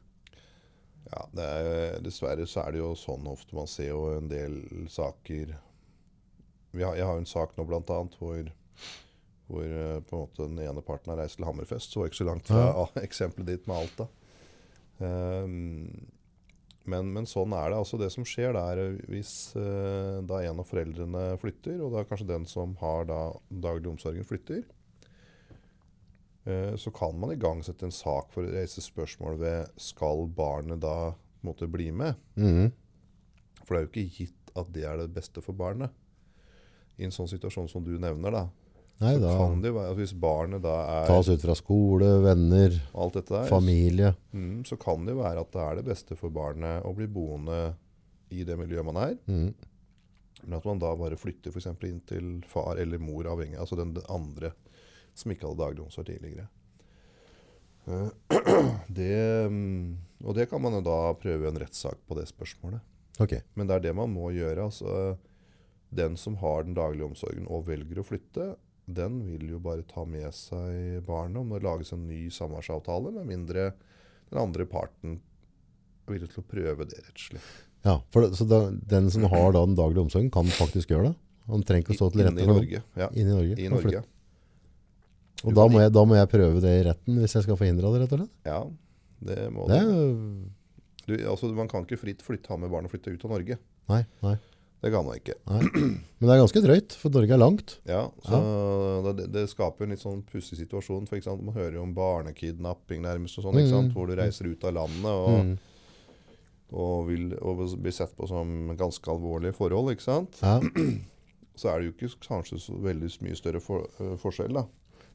Ja, 1.13 1.21
det 1.33 1.45
er, 1.45 2.01
dessverre 2.03 2.45
så 2.47 2.65
er 2.67 2.73
det 2.73 2.81
jo 2.81 2.89
sånn 2.99 3.27
ofte 3.31 3.55
man 3.55 3.67
ser 3.71 3.89
jo 3.93 4.01
en 4.19 4.27
del 4.29 4.59
saker 4.91 5.55
Vi 6.75 6.83
har, 6.83 6.97
Jeg 6.97 7.07
har 7.07 7.15
jo 7.15 7.23
en 7.23 7.27
sak 7.27 7.55
nå 7.57 7.65
blant 7.65 7.89
annet 7.89 8.15
hvor, 8.19 8.51
hvor 9.49 9.63
eh, 9.65 10.01
på 10.05 10.29
en 10.43 10.57
den 10.57 10.67
ene 10.67 10.83
parten 10.85 11.09
har 11.15 11.17
reist 11.23 11.37
til 11.39 11.47
Hammerfest. 11.47 11.93
Så 11.95 12.05
ikke 12.05 12.19
så 12.21 12.27
langt 12.29 12.47
fra 12.51 12.67
Ja. 12.67 12.87
eksempelet 13.07 13.47
ditt 13.47 13.67
med 13.67 13.77
Alta. 13.77 14.09
Um, 14.99 16.11
men, 16.89 17.13
men 17.15 17.29
sånn 17.29 17.53
er 17.57 17.71
det. 17.73 17.79
altså 17.83 17.99
Det 18.01 18.09
som 18.15 18.27
skjer, 18.27 18.55
det 18.57 18.65
er 18.73 18.83
eh, 18.83 18.99
hvis 19.13 19.33
eh, 19.59 20.19
da 20.29 20.41
en 20.45 20.63
av 20.63 20.69
foreldrene 20.69 21.25
flytter, 21.41 21.79
og 21.85 21.95
da 21.95 22.05
kanskje 22.09 22.31
den 22.31 22.49
som 22.49 22.75
har 22.83 23.09
da 23.09 23.21
daglig 23.49 23.93
omsorgen, 23.93 24.27
flytter, 24.27 24.65
eh, 26.49 26.75
så 26.81 26.93
kan 26.95 27.19
man 27.21 27.35
igangsette 27.37 27.89
en 27.89 27.95
sak 27.95 28.33
for 28.35 28.47
å 28.47 28.53
reise 28.57 28.85
spørsmål 28.85 29.41
ved 29.43 29.81
skal 29.81 30.27
barnet 30.29 30.83
da 30.85 31.13
på 31.13 31.45
en 31.45 31.53
måte 31.53 31.71
bli 31.71 31.91
med. 31.95 32.19
Mhm. 32.41 32.73
For 33.65 33.75
det 33.77 33.81
er 33.81 33.87
jo 33.87 33.93
ikke 33.93 34.23
gitt 34.25 34.53
at 34.57 34.71
det 34.73 34.85
er 34.89 34.97
det 35.03 35.13
beste 35.15 35.45
for 35.45 35.55
barnet. 35.55 35.93
I 36.99 37.05
en 37.07 37.13
sånn 37.15 37.29
situasjon 37.31 37.69
som 37.71 37.85
du 37.85 37.93
nevner, 38.01 38.33
da, 38.35 38.47
Nei, 38.99 39.13
så 39.15 39.23
da 39.23 39.35
kan 39.39 39.61
det 39.63 39.71
være 39.77 39.95
hvis 40.01 40.13
barnet 40.19 40.63
da 40.65 40.75
er 40.97 41.11
tas 41.11 41.29
ut 41.31 41.43
fra 41.45 41.55
skole, 41.55 42.09
venner, 42.25 42.75
der, 43.15 43.45
familie. 43.47 44.13
mm, 44.35 44.65
så 44.67 44.79
kan 44.81 45.05
det 45.07 45.15
jo 45.15 45.21
være 45.23 45.45
at 45.45 45.53
det 45.55 45.65
er 45.65 45.79
det 45.79 45.85
beste 45.87 46.19
for 46.19 46.35
barnet 46.35 46.83
å 46.83 46.95
bli 46.99 47.07
boende 47.07 47.61
i 48.35 48.43
det 48.45 48.59
miljøet 48.59 48.89
man 48.89 48.99
er. 49.05 49.15
Mm. 49.31 49.53
Men 50.43 50.59
at 50.59 50.67
man 50.67 50.83
da 50.83 50.91
bare 50.99 51.19
flytter 51.19 51.55
f.eks. 51.55 51.71
inn 51.87 52.03
til 52.07 52.33
far 52.47 52.79
eller 52.79 52.99
mor, 53.03 53.27
avhengig 53.31 53.59
altså 53.59 53.79
den 53.79 53.95
andre 54.11 54.53
som 55.19 55.33
ikke 55.35 55.49
hadde 55.49 55.63
daglig 55.63 55.85
omsorg 55.87 56.11
tidligere. 56.11 56.49
Eh, 57.87 58.11
Det, 58.99 59.49
mm, 59.51 59.97
og 60.27 60.35
det 60.37 60.49
kan 60.51 60.63
man 60.63 60.75
jo 60.79 60.83
da 60.85 61.01
prøve 61.19 61.49
en 61.49 61.59
rettssak 61.61 62.01
på 62.07 62.17
det 62.19 62.27
spørsmålet. 62.31 62.83
Okay. 63.23 63.43
Men 63.55 63.69
det 63.69 63.79
er 63.79 63.89
det 63.89 63.95
man 63.99 64.11
må 64.13 64.31
gjøre. 64.35 64.69
altså 64.69 65.17
Den 65.91 66.17
som 66.17 66.37
har 66.43 66.67
den 66.67 66.77
daglige 66.77 67.07
omsorgen 67.09 67.47
og 67.51 67.67
velger 67.69 68.01
å 68.01 68.07
flytte, 68.07 68.49
den 68.89 69.21
vil 69.27 69.51
jo 69.53 69.59
bare 69.63 69.85
ta 69.89 70.05
med 70.09 70.33
seg 70.35 71.03
barnet 71.07 71.41
om 71.43 71.51
det 71.53 71.63
lages 71.65 71.93
en 71.93 72.07
ny 72.09 72.27
samværsavtale, 72.33 73.13
med 73.19 73.29
mindre 73.29 73.71
den 74.31 74.41
andre 74.43 74.65
parten 74.69 75.19
er 76.09 76.15
villig 76.15 76.31
til 76.33 76.43
å 76.43 76.47
prøve 76.49 76.87
det 76.89 77.03
rettslig. 77.05 77.41
Ja, 77.87 77.99
det, 78.17 78.31
så 78.37 78.45
da, 78.49 78.59
den 78.91 79.11
som 79.13 79.25
har 79.31 79.53
da 79.55 79.63
den 79.69 79.77
daglige 79.79 80.03
omsorgen, 80.07 80.31
kan 80.35 80.49
faktisk 80.57 80.91
gjøre 80.93 81.11
det? 81.13 81.17
Han 81.49 81.63
trenger 81.65 81.85
ikke 81.87 81.95
å 81.95 81.99
stå 82.01 82.09
til 82.13 82.25
rette 82.27 82.43
i 82.43 82.47
for 82.49 82.59
Norge. 82.59 82.81
Ja, 82.99 83.07
Inne 83.15 83.31
i 83.31 83.37
Norge. 83.39 83.55
i 83.65 83.69
Norge. 83.73 84.03
Og 85.47 85.55
da 85.55 85.65
må, 85.71 85.79
jeg, 85.85 85.93
da 85.95 86.03
må 86.09 86.17
jeg 86.19 86.29
prøve 86.33 86.61
det 86.65 86.73
i 86.81 86.85
retten 86.89 87.21
hvis 87.23 87.37
jeg 87.39 87.45
skal 87.47 87.57
forhindre 87.61 87.93
det, 87.95 88.01
rett 88.03 88.15
og 88.17 88.23
slett? 88.25 88.33
Ja, 88.49 88.59
det 89.29 89.39
må 89.55 89.69
Det 89.71 89.79
du. 89.87 90.49
du. 91.07 91.15
Altså, 91.31 91.49
man 91.57 91.71
kan 91.71 91.87
ikke 91.87 92.01
fritt 92.01 92.25
flytte, 92.27 92.51
ha 92.51 92.59
med 92.61 92.73
barn 92.75 92.89
og 92.89 92.93
flytte 92.93 93.15
ut 93.15 93.25
av 93.29 93.37
Norge. 93.37 93.59
nei, 93.89 94.03
nei, 94.25 94.35
Det 94.79 94.93
kan 94.95 95.07
man 95.07 95.19
ikke. 95.19 95.35
nei. 95.51 95.61
Men 96.19 96.29
det 96.29 96.35
er 96.35 96.41
ganske 96.45 96.63
drøyt, 96.63 96.95
for 97.01 97.15
Norge 97.15 97.35
er 97.35 97.41
langt. 97.41 97.75
Ja, 97.89 98.05
så 98.23 98.39
Det, 99.19 99.27
det 99.35 99.49
skaper 99.51 99.87
en 99.87 99.95
litt 99.95 100.05
sånn 100.05 100.21
pussig 100.27 100.61
situasjon. 100.61 101.09
For 101.11 101.19
eksempel, 101.19 101.49
Man 101.49 101.59
hører 101.59 101.81
jo 101.81 101.83
om 101.87 101.95
barnekidnapping 101.97 103.03
nærmest, 103.03 103.41
og 103.41 103.49
sånn? 103.49 103.59
Mm. 103.59 103.93
hvor 103.97 104.07
du 104.07 104.15
reiser 104.19 104.51
ut 104.51 104.65
av 104.69 104.77
landet 104.79 105.11
og, 105.11 105.39
mm. 105.49 105.53
og, 106.71 106.97
vil, 107.11 107.29
og 107.43 107.65
blir 107.83 107.95
sett 107.95 108.15
på 108.19 108.31
som 108.31 108.75
ganske 108.79 109.11
alvorlige 109.11 109.57
forhold. 109.59 109.95
ikke 109.95 110.07
sant? 110.07 110.39
Ja. 110.43 110.61
Så 111.59 111.73
er 111.73 111.81
det 111.81 111.89
jo 111.89 111.95
ikke 111.97 112.29
kanskje 112.29 112.61
så 112.63 112.77
veldig 112.79 113.09
mye 113.27 113.39
større 113.39 113.59
for, 113.63 113.89
uh, 113.99 114.15
forskjell. 114.23 114.55
da. 114.55 114.69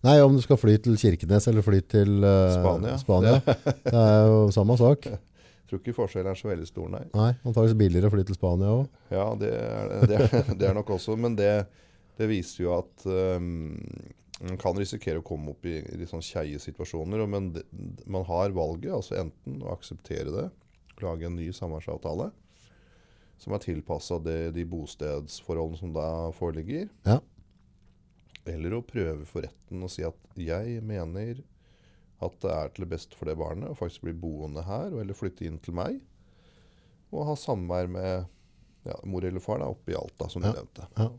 Nei, 0.04 0.18
om 0.20 0.34
du 0.36 0.42
skal 0.44 0.60
fly 0.60 0.76
til 0.84 0.98
Kirkenes 1.00 1.48
eller 1.48 1.64
fly 1.64 1.80
til 1.88 2.18
uh, 2.20 2.52
Spania. 2.52 2.98
Spania. 3.00 3.38
Det 3.86 3.96
er 3.96 4.26
jo 4.28 4.50
samme 4.52 4.76
sak. 4.76 5.08
Tror 5.74 5.82
ikke 5.82 5.96
forskjellen 5.98 6.30
er 6.30 6.38
så 6.38 6.50
veldig 6.52 6.68
stor, 6.70 6.90
nei. 6.94 7.04
Nei, 7.18 7.32
antakeligvis 7.42 7.78
billigere 7.80 8.10
å 8.12 8.14
fly 8.14 8.24
til 8.30 8.38
Spania 8.38 8.68
òg. 8.76 8.84
Ja, 9.10 9.24
det 9.42 9.50
er 9.58 9.94
det, 10.06 10.20
er, 10.22 10.52
det 10.60 10.68
er 10.70 10.76
nok 10.78 10.92
også, 10.94 11.16
men 11.18 11.34
det, 11.40 11.48
det 12.20 12.28
viser 12.30 12.68
jo 12.68 12.76
at 12.76 13.06
um, 13.10 13.74
man 14.44 14.60
kan 14.62 14.78
risikere 14.78 15.22
å 15.24 15.26
komme 15.26 15.56
opp 15.56 15.66
i, 15.66 15.80
i 15.82 15.98
litt 15.98 16.12
sånn 16.14 16.22
skeie 16.22 16.60
situasjoner. 16.62 17.26
Men 17.26 17.50
det, 17.56 17.64
man 18.06 18.26
har 18.30 18.54
valget, 18.54 18.92
altså 18.94 19.18
enten 19.24 19.64
å 19.66 19.72
akseptere 19.74 20.30
det, 20.36 20.46
lage 21.02 21.26
en 21.26 21.40
ny 21.42 21.50
samarbeidsavtale 21.58 22.30
som 23.42 23.56
er 23.58 23.64
tilpassa 23.66 24.20
de 24.24 24.64
bostedsforholdene 24.70 25.80
som 25.82 25.96
da 25.96 26.06
foreligger, 26.38 26.86
Ja. 27.10 27.18
eller 28.46 28.78
å 28.78 28.84
prøve 28.86 29.26
for 29.28 29.42
retten 29.44 29.82
og 29.84 29.90
si 29.92 30.06
at 30.06 30.16
jeg 30.40 30.78
mener 30.86 31.42
at 32.26 32.40
det 32.44 32.52
er 32.56 32.72
til 32.74 32.86
det 32.86 32.92
beste 32.96 33.18
for 33.20 33.30
det 33.30 33.38
barnet 33.40 33.72
å 33.72 33.78
faktisk 33.78 34.06
bli 34.08 34.14
boende 34.18 34.64
her, 34.68 34.92
eller 35.02 35.18
flytte 35.18 35.46
inn 35.48 35.60
til 35.64 35.76
meg, 35.78 36.00
og 37.14 37.28
ha 37.30 37.36
samvær 37.38 37.90
med 37.94 38.26
ja, 38.88 38.98
mor 39.08 39.24
eller 39.26 39.44
far 39.44 39.62
da, 39.62 39.70
oppe 39.72 39.94
i 39.94 39.98
Alta, 40.00 40.28
som 40.32 40.42
du 40.44 40.50
Ja. 40.50 40.56
nevnte. 40.58 40.88
Ja. 40.98 41.12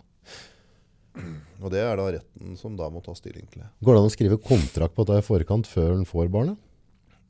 Og 1.62 1.70
det 1.70 1.80
er 1.84 1.94
da 1.96 2.08
retten 2.16 2.56
som 2.58 2.74
da 2.76 2.88
må 2.90 3.00
ta 3.04 3.14
stilling 3.16 3.46
til 3.52 3.62
det. 3.62 3.68
Går 3.86 3.94
det 3.94 4.00
an 4.02 4.08
å 4.08 4.14
skrive 4.14 4.40
kontrakt 4.42 4.96
på 4.96 5.04
dette 5.06 5.22
i 5.22 5.26
forkant 5.28 5.68
før 5.70 5.94
en 5.94 6.08
får 6.08 6.26
barnet? 6.34 6.58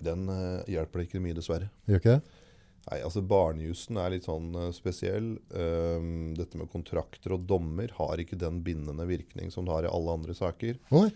Den 0.04 0.24
uh, 0.28 0.64
hjelper 0.70 1.00
det 1.02 1.06
ikke 1.10 1.20
mye, 1.22 1.36
dessverre. 1.36 1.68
Gjør 1.88 2.00
ikke 2.00 2.16
det? 2.16 2.40
Nei, 2.84 2.98
altså 3.00 3.22
Barnejussen 3.24 3.96
er 4.00 4.10
litt 4.12 4.26
sånn 4.26 4.50
uh, 4.56 4.66
spesiell. 4.76 5.34
Um, 5.52 6.32
dette 6.36 6.58
med 6.60 6.68
kontrakter 6.72 7.36
og 7.36 7.46
dommer 7.48 7.92
har 8.00 8.20
ikke 8.20 8.36
den 8.40 8.58
bindende 8.64 9.06
virkning 9.08 9.52
som 9.54 9.68
det 9.68 9.72
har 9.76 9.86
i 9.86 9.92
alle 9.92 10.16
andre 10.18 10.36
saker. 10.36 10.80
Oi! 10.90 11.06
nei. 11.06 11.14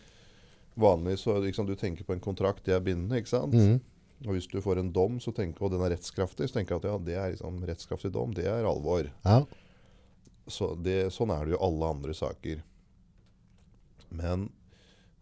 Vanligvis 0.78 1.24
så 1.26 1.38
liksom, 1.42 1.66
du 1.66 1.74
tenker 1.78 2.06
på 2.06 2.14
en 2.14 2.22
kontrakt, 2.22 2.64
det 2.66 2.76
er 2.76 2.84
bindende, 2.84 3.18
ikke 3.18 3.32
sant? 3.32 3.56
Mm. 3.56 3.78
Og 4.26 4.34
hvis 4.34 4.48
du 4.50 4.58
får 4.62 4.80
en 4.80 4.92
dom, 4.94 5.18
så 5.22 5.32
tenker, 5.34 5.64
og 5.66 5.72
den 5.74 5.82
er 5.86 5.92
rettskraftig, 5.94 6.48
så 6.50 6.58
tenker 6.58 6.78
du 6.78 6.86
at 6.86 6.90
ja, 6.90 6.98
det 7.06 7.16
er 7.18 7.32
liksom 7.34 7.60
rettskraftig 7.66 8.10
dom, 8.14 8.34
det 8.34 8.48
er 8.50 8.66
alvor. 8.66 9.10
Ja. 9.24 9.42
Så 10.50 10.72
det, 10.82 11.12
sånn 11.14 11.30
er 11.34 11.44
det 11.44 11.54
jo 11.54 11.62
alle 11.66 11.92
andre 11.94 12.14
saker. 12.16 12.62
Men 14.08 14.48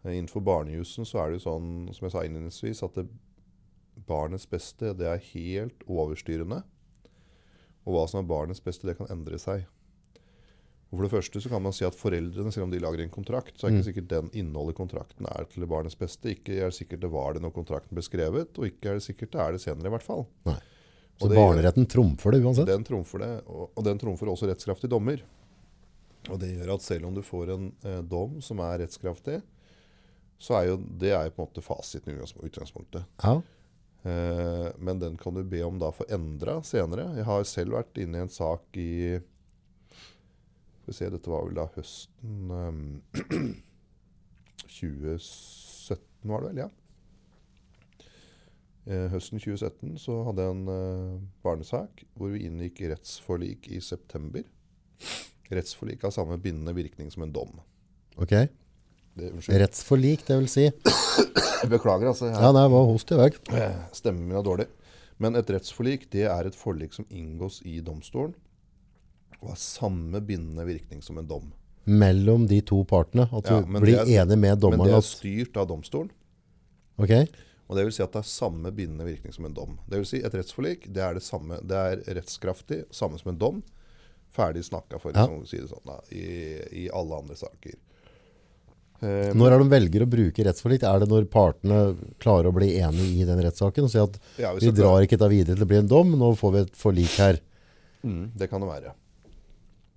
eh, 0.05 0.15
innenfor 0.15 0.45
barnejussen 0.47 1.09
så 1.09 1.21
er 1.21 1.31
det 1.33 1.41
jo 1.41 1.47
sånn, 1.49 1.71
som 1.97 2.07
jeg 2.07 2.15
sa 2.15 2.25
innledningsvis, 2.25 2.85
at 2.87 3.01
det, 3.01 3.09
barnets 4.07 4.47
beste 4.49 4.93
det 4.97 5.09
er 5.09 5.29
helt 5.33 5.85
overstyrende. 5.89 6.63
Og 7.87 7.95
hva 7.95 8.05
som 8.11 8.23
er 8.23 8.31
barnets 8.31 8.63
beste, 8.65 8.89
det 8.89 8.97
kan 8.99 9.11
endre 9.13 9.39
seg. 9.41 9.67
Og 10.93 11.01
For 11.01 11.03
det 11.03 11.11
første 11.17 11.41
så 11.43 11.51
kan 11.51 11.63
man 11.65 11.75
si 11.75 11.85
at 11.85 11.97
foreldrene, 11.99 12.53
selv 12.55 12.69
om 12.69 12.71
de 12.71 12.79
lager 12.79 13.03
en 13.03 13.11
kontrakt, 13.11 13.57
så 13.59 13.67
er 13.67 13.73
Mm. 13.73 13.79
ikke 13.81 13.89
sikkert 13.89 14.09
den 14.09 14.29
innholdet 14.39 14.77
i 14.77 14.79
kontrakten 14.79 15.27
er 15.27 15.45
til 15.51 15.67
barnets 15.67 15.99
beste. 15.99 16.31
Ikke 16.31 16.55
er 16.61 16.71
det 16.71 16.75
sikkert 16.79 17.01
det 17.01 17.11
var 17.11 17.35
det 17.35 17.43
når 17.43 17.53
kontrakten 17.57 17.91
ble 17.97 18.03
skrevet, 18.07 18.57
og 18.59 18.65
ikke 18.69 18.91
er 18.91 18.95
det 19.01 19.03
sikkert 19.03 19.33
det 19.33 19.41
er 19.41 19.53
det 19.53 19.61
senere 19.61 19.87
i 19.91 19.95
hvert 19.97 20.07
fall. 20.07 20.27
Så 21.19 21.29
det 21.29 21.37
barneretten 21.37 21.87
trumfer 21.91 22.31
det 22.33 22.43
uansett? 22.45 22.67
Den 22.71 22.85
trumfer 22.85 23.19
det, 23.19 23.33
og, 23.49 23.71
og 23.75 23.85
den 23.85 23.99
trumfer 23.99 24.27
også 24.31 24.47
rettskraftig 24.47 24.89
dommer. 24.93 25.23
Og 26.31 26.39
det 26.39 26.53
gjør 26.57 26.75
at 26.75 26.83
selv 26.83 27.07
om 27.07 27.15
du 27.15 27.23
får 27.23 27.51
en 27.55 27.73
eh, 27.85 28.01
dom 28.03 28.41
som 28.43 28.59
er 28.61 28.79
rettskraftig, 28.85 29.43
så 30.39 30.55
er 30.61 30.67
jo 30.71 30.77
det 30.77 31.13
er 31.17 31.31
på 31.31 31.43
en 31.43 31.49
måte 31.49 31.63
fasiten 31.65 32.13
i 32.15 32.21
utgangspunktet. 32.47 33.05
Ja. 33.25 33.41
Eh, 34.05 34.69
men 34.79 34.99
den 35.01 35.17
kan 35.17 35.35
du 35.35 35.43
be 35.43 35.63
om 35.67 35.79
da 35.79 35.91
få 35.91 36.05
endra 36.13 36.59
senere. 36.63 37.09
Jeg 37.17 37.25
har 37.25 37.45
selv 37.49 37.73
vært 37.79 37.97
inne 38.03 38.19
i 38.19 38.27
en 38.27 38.29
sak 38.33 38.77
i 38.77 39.19
Skal 40.87 40.93
vi 40.93 40.99
se, 41.01 41.07
dette 41.11 41.31
var 41.33 41.41
vel 41.43 41.57
da 41.59 41.65
høsten 41.75 42.51
um, 42.55 42.83
2017, 44.71 45.99
var 46.31 46.45
det 46.45 46.51
vel? 46.53 46.61
Ja. 46.63 46.69
Eh, 48.87 49.09
høsten 49.11 49.43
2017 49.43 49.97
så 49.99 50.21
hadde 50.29 50.45
jeg 50.47 50.55
en 50.55 50.71
eh, 50.71 51.17
barnesak 51.43 52.05
hvor 52.15 52.31
vi 52.31 52.45
inngikk 52.47 52.85
rettsforlik 52.93 53.67
i 53.75 53.81
september. 53.83 54.47
Rettsforlik 55.51 56.07
har 56.07 56.15
samme 56.15 56.39
bindende 56.39 56.77
virkning 56.77 57.11
som 57.11 57.27
en 57.27 57.35
dom. 57.35 57.51
Ok. 58.15 58.37
Det. 59.19 59.35
Rettsforlik, 59.51 60.23
det 60.31 60.39
vil 60.39 60.51
si. 60.53 60.69
Beklager, 61.67 62.13
altså. 62.13 62.31
Jeg 62.31 62.39
Ja, 62.39 62.55
nei, 62.55 62.69
var 62.71 62.87
host 62.87 63.11
i 63.11 63.19
vei. 63.19 63.33
Stemmen 63.91 64.29
min 64.29 64.39
er 64.39 64.47
dårlig. 64.47 64.71
Men 65.19 65.35
et 65.35 65.51
rettsforlik 65.51 66.07
det 66.15 66.29
er 66.31 66.47
et 66.47 66.55
forlik 66.55 66.95
som 66.95 67.11
inngås 67.11 67.59
i 67.67 67.81
domstolen, 67.83 68.39
og 69.43 69.49
har 69.53 69.61
samme 69.61 70.21
bindende 70.27 70.65
virkning 70.67 71.03
som 71.05 71.19
en 71.19 71.27
dom. 71.29 71.53
Mellom 71.87 72.47
de 72.51 72.61
to 72.67 72.81
partene. 72.85 73.29
At 73.33 73.45
du 73.47 73.55
Ja, 73.55 73.61
blir 73.63 73.99
er- 74.01 74.07
enig 74.25 74.39
med 74.39 74.63
Men 74.63 74.79
det 74.81 74.95
er 74.95 75.05
styrt 75.07 75.57
av 75.57 75.69
domstolen. 75.69 76.11
Ok. 76.99 77.29
Og 77.69 77.77
det 77.77 77.85
vil 77.85 77.93
si 77.93 78.03
at 78.03 78.13
det 78.13 78.21
er 78.21 78.31
samme 78.31 78.71
bindende 78.75 79.05
virkning 79.07 79.33
som 79.35 79.45
en 79.45 79.55
dom. 79.55 79.79
Det 79.89 79.99
vil 79.99 80.07
si 80.07 80.19
et 80.23 80.33
rettsforlik 80.33 80.87
det 80.93 81.03
er 81.03 81.15
det 81.15 81.23
samme. 81.23 81.61
Det 81.67 81.77
er 81.77 82.15
rettskraftig, 82.15 82.85
samme 82.91 83.19
som 83.19 83.31
en 83.33 83.39
dom. 83.39 83.63
Ferdig 84.37 84.65
snakka, 84.65 85.01
for 85.01 85.13
Ja. 85.15 85.27
å 85.27 85.47
si 85.47 85.57
det 85.59 85.69
sånn, 85.71 85.85
da, 85.87 86.01
i, 86.13 86.85
i 86.87 86.89
alle 86.93 87.15
andre 87.19 87.35
saker. 87.37 87.75
Eh, 89.03 89.33
Når 89.37 89.53
er 89.53 89.59
de 89.59 89.69
velger 89.69 90.03
å 90.07 90.09
bruke 90.09 90.45
rettsforlik? 90.45 90.83
Er 90.83 91.01
det 91.01 91.09
når 91.11 91.27
partene 91.29 91.97
klarer 92.19 92.49
å 92.49 92.55
bli 92.57 92.79
enige 92.81 93.21
i 93.23 93.25
den 93.29 93.39
rettssaken 93.45 93.85
og 93.85 93.91
si 93.93 93.99
at 94.01 94.19
ja, 94.41 94.55
vi 94.57 94.71
drar 94.73 95.03
ikke 95.05 95.19
dette 95.19 95.29
videre 95.31 95.55
til 95.55 95.65
det 95.65 95.69
blir 95.69 95.83
en 95.85 95.91
dom, 95.91 96.15
nå 96.17 96.31
får 96.37 96.53
vi 96.55 96.59
et 96.65 96.73
forlik 96.73 97.17
her. 97.21 97.41
Mm, 98.05 98.31
det 98.37 98.49
kan 98.49 98.61
det 98.61 98.69
være. 98.71 98.95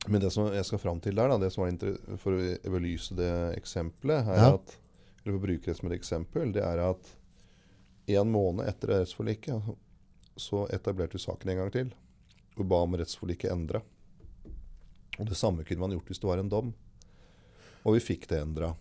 Men 0.09 0.21
det 0.23 0.31
som 0.33 0.47
jeg 0.53 0.65
skal 0.65 0.81
fram 0.81 0.99
til 1.03 1.15
der, 1.17 1.29
da, 1.29 1.37
det 1.37 1.51
som 1.53 1.63
var 1.63 2.17
for 2.17 2.33
å 2.33 2.71
belyse 2.73 3.13
det 3.17 3.29
eksempelet, 3.59 4.25
er 4.27 4.39
Ja. 4.41 4.53
at, 4.55 4.75
eller 5.21 5.35
for 5.35 5.39
å 5.39 5.45
bruke 5.45 5.65
det 5.69 5.77
som 5.77 5.91
et 5.91 5.97
eksempel, 5.99 6.51
det 6.55 6.63
er 6.65 6.81
at 6.89 7.11
en 8.09 8.31
måned 8.33 8.65
etter 8.67 8.89
rettsforliket 8.95 9.69
så 10.39 10.63
etablerte 10.73 11.13
vi 11.19 11.21
saken 11.21 11.51
en 11.53 11.57
gang 11.61 11.71
til 11.75 11.91
og 12.59 12.65
ba 12.67 12.81
om 12.83 12.95
rettsforliket 12.97 13.51
endra. 13.53 13.81
Og 15.19 15.27
det 15.29 15.37
samme 15.37 15.63
kunne 15.67 15.79
man 15.83 15.91
gjort 15.93 16.09
hvis 16.09 16.19
det 16.19 16.27
var 16.27 16.39
en 16.41 16.49
dom. 16.51 16.73
Og 17.85 17.93
vi 17.95 18.01
fikk 18.03 18.25
det 18.31 18.41
endra. 18.41 18.73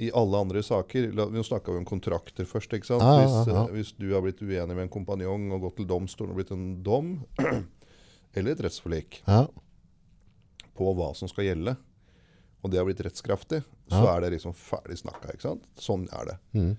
I 0.00 0.08
alle 0.16 0.38
andre 0.38 0.62
saker 0.64 1.10
Nå 1.12 1.42
snakka 1.44 1.72
vi 1.74 1.80
om 1.82 1.84
kontrakter 1.88 2.46
først. 2.48 2.72
ikke 2.72 2.86
sant? 2.88 3.02
Ja, 3.04 3.18
ja, 3.20 3.26
Hvis, 3.26 3.48
ja. 3.50 3.64
eh, 3.66 3.72
hvis 3.74 3.90
du 3.98 4.06
har 4.14 4.22
blitt 4.24 4.40
uenig 4.40 4.76
med 4.76 4.86
en 4.86 4.92
kompanjong 4.94 5.50
og 5.52 5.60
gått 5.66 5.76
til 5.80 5.88
domstolen 5.90 6.30
og 6.32 6.38
blitt 6.38 6.52
en 6.54 6.82
dom, 6.86 7.10
eller 8.34 8.52
et 8.54 8.62
rettsforlik, 8.64 9.20
Ja. 9.26 9.42
På 10.80 10.90
hva 10.96 11.12
som 11.16 11.28
skal 11.30 11.50
gjelde, 11.50 11.76
og 12.60 12.72
det 12.72 12.80
har 12.80 12.88
blitt 12.88 13.00
rettskraftig, 13.06 13.62
så 13.88 14.02
Ja. 14.04 14.16
er 14.16 14.24
det 14.26 14.34
liksom 14.38 14.52
ferdig 14.56 14.98
snakka. 15.00 15.32
ikke 15.32 15.46
sant? 15.48 15.62
Sånn 15.80 16.08
er 16.12 16.32
det. 16.32 16.38
Mm. 16.56 16.72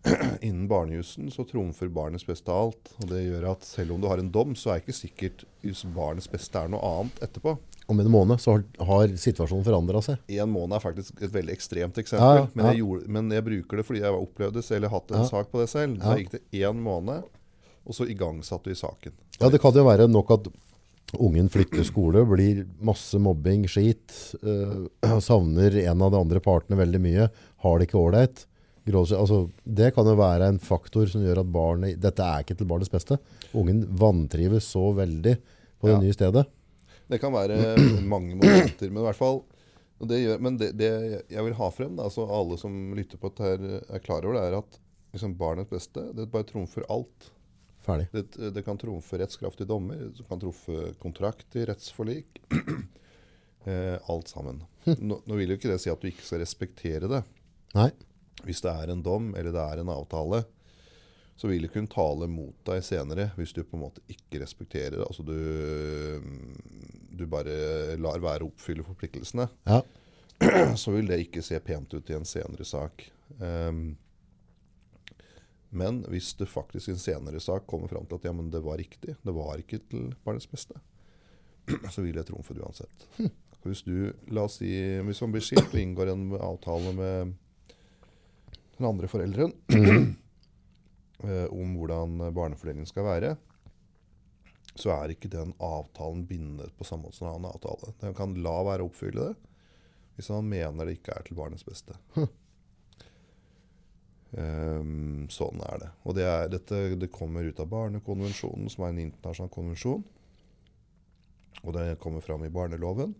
Innen 0.40 0.68
barnejussen 0.68 1.28
så 1.30 1.44
trumfer 1.44 1.90
barnets 1.92 2.24
beste 2.26 2.48
alt. 2.52 2.92
og 3.02 3.10
Det 3.10 3.20
gjør 3.26 3.50
at 3.50 3.66
selv 3.68 3.92
om 3.94 4.00
du 4.00 4.08
har 4.08 4.18
en 4.22 4.30
dom, 4.32 4.54
så 4.56 4.72
er 4.74 4.80
ikke 4.80 4.96
sikkert 4.96 5.44
hvis 5.62 5.82
barnets 5.94 6.28
beste 6.32 6.56
er 6.56 6.70
noe 6.72 6.80
annet 6.80 7.20
etterpå. 7.26 7.58
Om 7.90 8.00
en 8.00 8.08
måned 8.14 8.40
så 8.40 8.54
har, 8.54 8.64
har 8.86 9.12
situasjonen 9.18 9.66
forandra 9.66 10.00
seg. 10.06 10.22
En 10.40 10.50
måned 10.54 10.76
er 10.78 10.80
faktisk 10.84 11.20
et 11.26 11.34
veldig 11.34 11.52
ekstremt 11.52 11.98
eksempel, 12.00 12.22
Ja, 12.22 12.44
ja, 12.44 12.48
Men, 12.54 12.66
jeg 12.70 12.80
gjorde, 12.84 13.08
men 13.18 13.30
jeg 13.34 13.44
bruker 13.50 13.76
det 13.82 13.86
fordi 13.90 14.00
jeg 14.00 14.08
har 14.08 14.20
opplevd 14.24 14.56
det 14.56 14.64
selv, 14.64 14.78
eller 14.80 14.94
hatt 14.94 15.10
en 15.18 15.28
sak 15.28 15.50
på 15.52 15.60
det 15.60 15.68
selv. 15.72 15.98
Da 16.00 16.16
gikk 16.16 16.30
det 16.38 16.42
én 16.62 16.80
måned, 16.86 17.28
og 17.84 17.96
så 17.96 18.06
igangsatte 18.08 18.70
vi 18.72 18.78
saken. 18.78 19.12
Ja, 19.40 19.50
det 19.52 19.60
kan 19.60 19.74
jo 19.76 19.84
være 19.84 20.08
nok 20.08 20.30
at 20.38 20.48
ungen 21.18 21.48
flytter 21.50 21.82
skole, 21.86 22.22
blir 22.28 22.62
masse 22.86 23.18
mobbing, 23.18 23.64
skit, 23.70 24.14
øh, 24.42 24.86
savner 25.24 25.76
en 25.86 26.02
av 26.06 26.12
de 26.14 26.20
andre 26.20 26.40
partene 26.44 26.78
veldig 26.78 27.00
mye, 27.02 27.28
har 27.64 27.78
det 27.80 27.88
ikke 27.88 27.98
ålreit. 28.00 28.46
Altså, 28.90 29.44
det 29.64 29.92
kan 29.94 30.08
jo 30.08 30.16
være 30.18 30.48
en 30.50 30.58
faktor 30.58 31.06
som 31.06 31.22
gjør 31.22 31.42
at 31.44 31.50
barnet, 31.54 31.98
dette 32.02 32.24
er 32.26 32.42
ikke 32.42 32.56
til 32.58 32.66
barnets 32.66 32.90
beste. 32.90 33.18
Ungen 33.54 33.84
vantrives 34.00 34.66
så 34.72 34.88
veldig 34.96 35.36
på 35.80 35.86
det 35.86 35.94
Ja. 35.94 36.00
nye 36.00 36.16
stedet. 36.16 36.46
Det 37.10 37.20
kan 37.22 37.32
være 37.34 37.76
mange 38.14 38.34
momenter, 38.34 38.90
men 38.90 39.02
i 39.02 39.06
hvert 39.06 39.18
fall 39.20 39.42
og 40.00 40.08
det 40.08 40.22
gjør, 40.22 40.38
Men 40.40 40.54
det, 40.56 40.70
det 40.80 40.88
jeg 41.28 41.42
vil 41.44 41.52
ha 41.58 41.66
frem, 41.76 41.92
da, 41.98 42.06
så 42.08 42.24
alle 42.24 42.56
som 42.56 42.94
lytter 42.96 43.18
på 43.20 43.28
dette, 43.28 43.44
her 43.44 43.82
er 43.94 44.00
klar 44.00 44.24
over 44.24 44.38
det, 44.38 44.44
er 44.48 44.56
at 44.62 44.78
liksom 45.12 45.34
barnets 45.36 45.68
beste 45.68 46.06
det 46.16 46.24
bare 46.32 46.46
trumfer 46.48 46.86
alt. 46.88 47.28
Ferdig. 47.84 48.08
Det, 48.12 48.50
det 48.54 48.62
kan 48.66 48.78
trumfe 48.78 49.18
rettskraftige 49.20 49.68
dommer, 49.70 50.10
det 50.16 50.26
kan 50.28 50.40
trumfe 50.40 50.92
kontrakter, 51.00 51.66
rettsforlik. 51.70 52.42
eh, 53.64 53.96
alt 54.10 54.28
sammen. 54.28 54.62
Nå, 54.98 55.20
nå 55.24 55.40
vil 55.40 55.54
jo 55.54 55.58
ikke 55.60 55.72
det 55.72 55.80
si 55.82 55.92
at 55.92 56.00
du 56.00 56.10
ikke 56.10 56.26
skal 56.26 56.42
respektere 56.44 57.10
det. 57.10 57.24
Nei. 57.76 57.90
Hvis 58.44 58.62
det 58.64 58.72
er 58.72 58.92
en 58.92 59.04
dom 59.04 59.34
eller 59.36 59.52
det 59.52 59.62
er 59.62 59.82
en 59.82 59.92
avtale, 59.92 60.44
så 61.40 61.48
vil 61.48 61.64
det 61.64 61.70
kunne 61.72 61.88
tale 61.88 62.26
mot 62.28 62.56
deg 62.68 62.82
senere 62.84 63.30
hvis 63.38 63.54
du 63.56 63.62
på 63.64 63.78
en 63.78 63.84
måte 63.86 64.02
ikke 64.12 64.42
respekterer 64.42 64.98
det. 64.98 65.06
Altså 65.06 65.24
du, 65.24 65.36
du 67.16 67.24
bare 67.28 67.96
lar 68.00 68.20
være 68.20 68.44
å 68.44 68.50
oppfylle 68.50 68.84
forpliktelsene. 68.84 69.46
Ja. 69.68 69.80
Så 70.80 70.92
vil 70.92 71.08
det 71.08 71.20
ikke 71.24 71.44
se 71.44 71.56
pent 71.64 71.92
ut 71.96 72.12
i 72.12 72.16
en 72.16 72.28
senere 72.28 72.64
sak. 72.68 73.06
Ehm, 73.40 73.94
men 75.70 76.02
hvis 76.10 76.32
det 76.38 76.48
faktisk 76.50 76.90
i 76.90 76.94
en 76.96 77.02
senere 77.02 77.40
sak 77.42 77.66
kommer 77.70 77.90
fram 77.90 78.06
til 78.08 78.18
at 78.18 78.26
ja, 78.26 78.32
men 78.34 78.50
det 78.50 78.62
var 78.64 78.80
riktig, 78.80 79.14
det 79.22 79.34
var 79.34 79.60
ikke 79.60 79.78
til 79.90 80.10
barnets 80.24 80.48
beste, 80.50 80.78
så 81.94 82.02
vil 82.02 82.18
jeg 82.18 82.26
trumfe 82.30 82.56
det 82.56 82.64
uansett. 82.66 83.06
Hvis 83.62 83.84
du, 83.84 84.10
la 84.32 84.46
oss 84.48 84.58
si, 84.62 84.70
hvis 85.04 85.20
man 85.22 85.34
blir 85.34 85.44
skilt 85.44 85.68
og 85.68 85.78
inngår 85.78 86.14
en 86.14 86.24
avtale 86.40 86.94
med 86.96 87.34
den 88.78 88.88
andre 88.88 89.10
forelderen 89.12 89.52
eh, 91.28 91.46
om 91.52 91.76
hvordan 91.76 92.32
barnefordelingen 92.32 92.88
skal 92.88 93.06
være, 93.06 93.34
så 94.80 94.94
er 94.94 95.12
ikke 95.12 95.30
den 95.30 95.52
avtalen 95.60 96.24
bindet 96.26 96.72
på 96.78 96.86
samme 96.88 97.08
måte 97.08 97.20
som 97.20 97.28
en 97.28 97.36
annen 97.36 97.50
avtale. 97.52 97.92
Den 98.00 98.16
kan 98.16 98.34
la 98.40 98.56
være 98.64 98.86
å 98.86 98.90
oppfylle 98.90 99.30
det 99.30 99.36
hvis 100.16 100.28
han 100.34 100.48
mener 100.48 100.84
det 100.84 100.98
ikke 100.98 101.14
er 101.16 101.24
til 101.24 101.38
barnets 101.38 101.64
beste. 101.64 101.94
Ehm, 104.38 105.26
sånn 105.32 105.58
er 105.66 105.80
det. 105.82 105.88
Og 106.06 106.14
det, 106.14 106.26
er, 106.28 106.48
dette, 106.52 106.80
det 107.00 107.10
kommer 107.10 107.42
ut 107.48 107.58
av 107.62 107.66
Barnekonvensjonen, 107.72 108.70
som 108.70 108.84
er 108.86 108.92
en 108.94 109.02
internasjonal 109.08 109.50
konvensjon. 109.54 110.04
Og 111.64 111.74
det 111.76 111.88
kommer 112.00 112.22
fram 112.24 112.44
i 112.46 112.52
barneloven. 112.52 113.14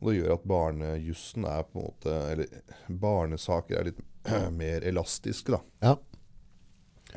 Og 0.00 0.10
det 0.10 0.16
gjør 0.18 0.34
at 0.34 0.44
barnejussen 0.48 1.44
er 1.44 1.64
på 1.68 1.76
en 1.76 1.82
måte 1.84 2.12
Eller 2.32 2.46
barnesaker 2.88 3.76
er 3.82 3.88
litt 3.90 3.98
mer 4.60 4.84
elastiske 4.88 5.52
da, 5.52 5.60
Ja. 5.84 5.92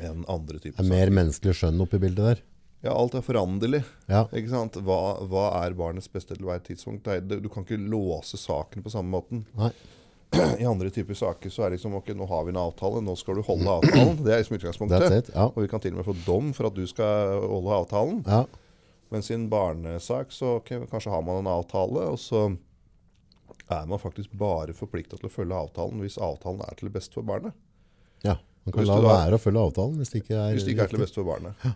enn 0.03 0.25
andre 0.31 0.59
typer 0.59 0.83
er 0.83 0.89
mer 0.91 1.11
menneskelig 1.15 1.55
skjønn 1.61 1.79
oppi 1.83 1.99
bildet 2.03 2.27
der. 2.27 2.41
Ja, 2.83 2.91
alt 2.99 3.13
er 3.15 3.23
foranderlig. 3.23 3.79
Ja. 4.11 4.25
Ikke 4.35 4.51
sant? 4.51 4.75
Hva, 4.83 4.97
hva 5.31 5.45
er 5.61 5.75
barnets 5.79 6.09
beste 6.11 6.35
til 6.35 6.43
hvert 6.49 6.65
tidspunkt? 6.67 7.07
Du 7.31 7.47
kan 7.51 7.63
ikke 7.63 7.79
låse 7.79 8.35
sakene 8.39 8.83
på 8.83 8.91
samme 8.91 9.13
måten. 9.15 9.45
Nei. 9.55 9.69
I 10.61 10.65
andre 10.65 10.89
typer 10.93 11.13
saker 11.17 11.49
så 11.53 11.63
er 11.65 11.69
det 11.73 11.77
liksom 11.79 11.95
Ok, 11.99 12.09
nå 12.17 12.25
har 12.29 12.43
vi 12.47 12.53
en 12.53 12.59
avtale, 12.61 13.01
nå 13.05 13.15
skal 13.19 13.37
du 13.39 13.43
holde 13.47 13.69
avtalen. 13.69 14.17
Det 14.25 14.33
er 14.33 14.41
liksom 14.41 14.57
utgangspunktet. 14.57 15.17
it. 15.19 15.31
Ja. 15.35 15.47
Og 15.51 15.61
vi 15.63 15.69
kan 15.71 15.79
til 15.83 15.93
og 15.93 16.01
med 16.01 16.07
få 16.09 16.15
dom 16.25 16.51
for 16.57 16.69
at 16.69 16.75
du 16.77 16.83
skal 16.89 17.37
holde 17.43 17.75
avtalen. 17.83 18.21
Ja. 18.27 18.43
Mens 19.13 19.29
i 19.29 19.35
en 19.37 19.47
barnesak 19.51 20.31
så 20.33 20.55
okay, 20.57 20.81
kanskje 20.89 21.11
har 21.13 21.21
man 21.21 21.43
en 21.43 21.49
avtale, 21.53 22.07
og 22.09 22.17
så 22.19 22.47
er 23.69 23.85
man 23.87 24.01
faktisk 24.01 24.31
bare 24.37 24.73
forplikta 24.73 25.19
til 25.19 25.29
å 25.29 25.31
følge 25.33 25.53
avtalen 25.55 26.01
hvis 26.01 26.17
avtalen 26.17 26.63
er 26.65 26.73
til 26.79 26.89
det 26.89 26.95
beste 26.97 27.19
for 27.19 27.27
barnet. 27.29 27.53
ja. 28.25 28.39
Man 28.63 28.71
kan 28.71 28.85
la 28.87 28.95
da- 28.95 29.07
være 29.09 29.35
å 29.35 29.41
følge 29.43 29.59
avtalen 29.59 29.97
hvis 29.99 30.09
det 30.13 30.19
ikke 30.21 30.35
er 30.39 30.53
Hvis 30.55 30.63
det 30.63 30.71
ikke 30.71 30.83
er 30.85 30.91
til 30.93 30.99
det 31.01 31.03
beste 31.03 31.19
for 31.19 31.27
barnet. 31.27 31.73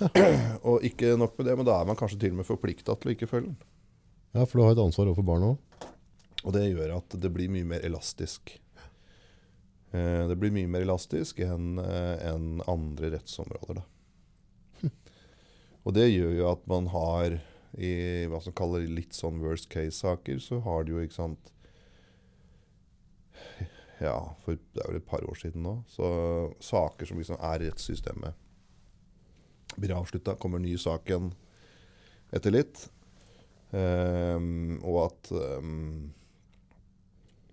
og 0.70 0.82
ikke 0.88 1.10
nok 1.20 1.34
med 1.38 1.46
det, 1.50 1.56
men 1.60 1.66
da 1.68 1.74
er 1.82 1.88
man 1.90 1.98
kanskje 2.00 2.16
til 2.22 2.32
og 2.32 2.38
med 2.38 2.46
forplikta 2.48 2.94
til 2.96 3.10
å 3.10 3.14
ikke 3.14 3.28
følge 3.28 3.50
den. 3.50 3.58
Ja, 4.34 4.46
for 4.48 4.56
du 4.58 4.62
har 4.64 4.72
et 4.72 4.80
ansvar 4.80 5.10
overfor 5.10 5.26
barnet 5.28 5.52
òg. 5.52 5.90
Og 6.44 6.52
det 6.56 6.66
gjør 6.68 6.98
at 6.98 7.16
det 7.20 7.30
blir 7.32 7.48
mye 7.52 7.64
mer 7.64 7.84
elastisk. 7.86 8.58
Eh, 9.94 10.26
Det 10.28 10.36
blir 10.36 10.52
mye 10.52 10.68
mer 10.68 10.84
elastisk 10.84 11.40
enn 11.40 11.78
en 11.80 12.60
andre 12.68 13.14
rettsområder. 13.16 13.80
Da. 13.80 14.90
Og 15.84 15.92
det 15.96 16.08
gjør 16.10 16.32
jo 16.38 16.46
at 16.50 16.62
man 16.70 16.86
har 16.92 17.38
i 17.74 17.90
hva 18.30 18.38
som 18.40 18.54
kaller 18.56 18.86
litt 18.86 19.16
sånn 19.16 19.40
worst 19.42 19.68
case-saker, 19.72 20.38
så 20.38 20.60
har 20.64 20.84
du 20.84 20.94
jo, 20.94 21.02
ikke 21.04 21.16
sant 21.18 21.50
Ja, 24.00 24.34
for 24.44 24.58
det 24.74 24.82
er 24.82 24.90
vel 24.90 25.00
et 25.00 25.08
par 25.08 25.24
år 25.26 25.38
siden 25.38 25.64
nå. 25.64 25.76
Så 25.90 26.06
saker 26.62 27.08
som 27.08 27.18
liksom 27.20 27.38
er 27.40 27.62
rettssystemet, 27.64 28.34
blir 29.76 29.94
avslutta. 29.96 30.36
Kommer 30.38 30.62
ny 30.62 30.74
sak 30.78 31.08
igjen 31.08 31.32
etter 32.34 32.54
litt. 32.54 32.88
Um, 33.74 34.78
og 34.86 34.98
at 35.08 35.30
ja, 35.34 35.60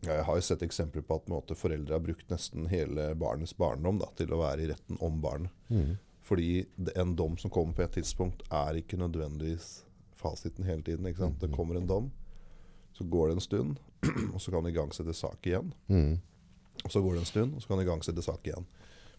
Jeg 0.02 0.24
har 0.26 0.38
jo 0.38 0.44
sett 0.46 0.64
eksempler 0.66 1.04
på 1.06 1.20
at 1.20 1.28
måte, 1.30 1.56
foreldre 1.58 1.94
har 1.94 2.02
brukt 2.02 2.32
nesten 2.32 2.66
hele 2.72 3.12
barnets 3.20 3.54
barndom 3.58 4.00
da, 4.02 4.08
til 4.18 4.34
å 4.34 4.40
være 4.42 4.64
i 4.64 4.72
retten 4.72 4.98
om 5.04 5.20
barnet. 5.22 5.54
Mm. 5.70 6.00
Fordi 6.26 6.66
det, 6.76 6.96
en 6.98 7.14
dom 7.16 7.38
som 7.38 7.54
kommer 7.54 7.76
på 7.78 7.86
et 7.86 7.94
tidspunkt, 8.00 8.42
er 8.50 8.80
ikke 8.80 8.98
nødvendigvis 8.98 9.84
fasiten 10.18 10.66
hele 10.66 10.82
tiden. 10.86 11.06
Sant? 11.18 11.38
Det 11.42 11.52
kommer 11.54 11.78
en 11.78 11.90
dom, 11.90 12.12
så 12.98 13.06
går 13.06 13.30
det 13.30 13.38
en 13.38 13.46
stund, 13.46 13.80
og 14.34 14.42
så 14.42 14.54
kan 14.54 14.66
det 14.66 14.74
igangsette 14.74 15.14
sak 15.18 15.50
igjen. 15.50 15.74
Mm. 15.88 16.16
Og 16.82 16.94
så 16.94 17.02
går 17.02 17.18
det 17.18 17.22
en 17.22 17.30
stund, 17.30 17.56
og 17.56 17.62
så 17.62 17.70
kan 17.70 17.82
det 17.82 17.86
igangsette 17.86 18.26
sak 18.26 18.48
igjen. 18.48 18.66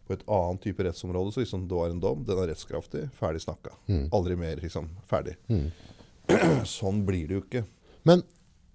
På 0.07 0.17
et 0.17 0.25
annet 0.27 0.65
type 0.65 0.83
rettsområde 0.83 1.31
så 1.35 1.45
liksom, 1.45 1.69
det 1.71 1.79
var 1.79 1.93
en 1.93 2.03
dom, 2.03 2.25
den 2.27 2.43
er 2.43 2.51
rettskraftig, 2.51 3.05
ferdig 3.15 3.45
snakka. 3.45 3.77
Mm. 3.87 4.09
Aldri 4.11 4.39
mer, 4.41 4.59
liksom. 4.63 4.91
Ferdig. 5.07 5.37
Mm. 5.47 5.69
Sånn 6.79 7.05
blir 7.07 7.29
det 7.29 7.39
jo 7.39 7.45
ikke. 7.45 7.63
Men 8.09 8.27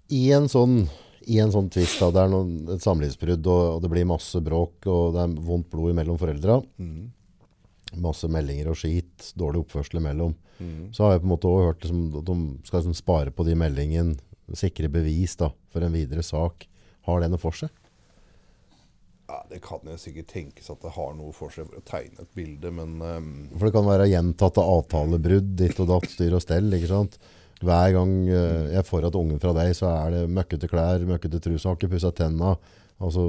i 0.08 0.30
en 0.32 0.48
sånn 0.48 0.86
i 1.26 1.38
en 1.42 1.50
sånn 1.52 1.70
tvist, 1.70 1.98
da, 2.00 2.10
det 2.14 2.22
er 2.22 2.28
noen, 2.32 2.52
et 2.74 2.84
samlivsbrudd, 2.84 3.46
og, 3.46 3.62
og 3.76 3.82
det 3.82 3.90
blir 3.90 4.06
masse 4.06 4.40
bråk, 4.44 4.86
og 4.86 5.14
det 5.16 5.24
er 5.24 5.34
vondt 5.48 5.70
blod 5.70 5.94
mellom 5.94 6.18
foreldra, 6.20 6.60
Mm. 6.78 7.10
masse 8.04 8.28
meldinger 8.28 8.68
og 8.68 8.76
skit, 8.76 9.32
dårlig 9.36 9.64
oppførsel 9.64 9.98
imellom, 10.02 10.34
Mm. 10.60 10.92
så 10.92 11.04
har 11.04 11.12
jeg 11.12 11.20
på 11.22 11.24
en 11.28 11.32
måte 11.34 11.48
også 11.48 11.66
hørt 11.66 11.80
liksom, 11.82 12.18
at 12.18 12.24
de 12.24 12.66
skal 12.66 12.80
liksom 12.80 12.94
spare 12.96 13.30
på 13.30 13.44
de 13.46 13.54
meldingene, 13.54 14.18
sikre 14.54 14.88
bevis 14.88 15.36
da, 15.36 15.50
for 15.70 15.80
en 15.84 15.92
videre 15.92 16.22
sak. 16.22 16.66
Har 17.04 17.20
det 17.20 17.30
noe 17.30 17.38
for 17.38 17.52
seg? 17.52 17.70
Ja, 19.28 19.42
Det 19.50 19.60
kan 19.60 19.80
jo 19.84 19.96
sikkert 20.00 20.26
tenkes 20.32 20.70
at 20.72 20.80
det 20.80 20.90
har 20.94 21.12
noe 21.14 21.32
for 21.36 21.50
seg 21.52 21.66
for 21.68 21.76
å 21.76 21.84
tegne 21.84 22.20
et 22.24 22.34
bilde, 22.34 22.70
men 22.72 22.94
um 23.02 23.48
For 23.58 23.66
det 23.68 23.74
kan 23.74 23.84
være 23.84 24.08
gjentatte 24.08 24.64
avtalebrudd, 24.64 25.54
ditt 25.56 25.78
og 25.80 25.88
datt, 25.88 26.08
styr 26.08 26.32
og 26.34 26.40
stell, 26.42 26.70
ikke 26.72 26.88
sant? 26.88 27.18
Hver 27.60 27.92
gang 27.96 28.12
eh, 28.28 28.68
jeg 28.76 28.84
får 28.86 29.08
et 29.08 29.16
ungen 29.18 29.40
fra 29.42 29.52
deg, 29.56 29.72
så 29.74 29.88
er 29.90 30.10
det 30.14 30.30
møkkete 30.30 30.68
klær, 30.70 31.02
møkkete 31.08 31.40
trus, 31.42 31.64
har 31.66 31.74
ikke 31.78 31.90
pusset 31.90 32.14
tenna. 32.20 32.56
Altså 32.98 33.24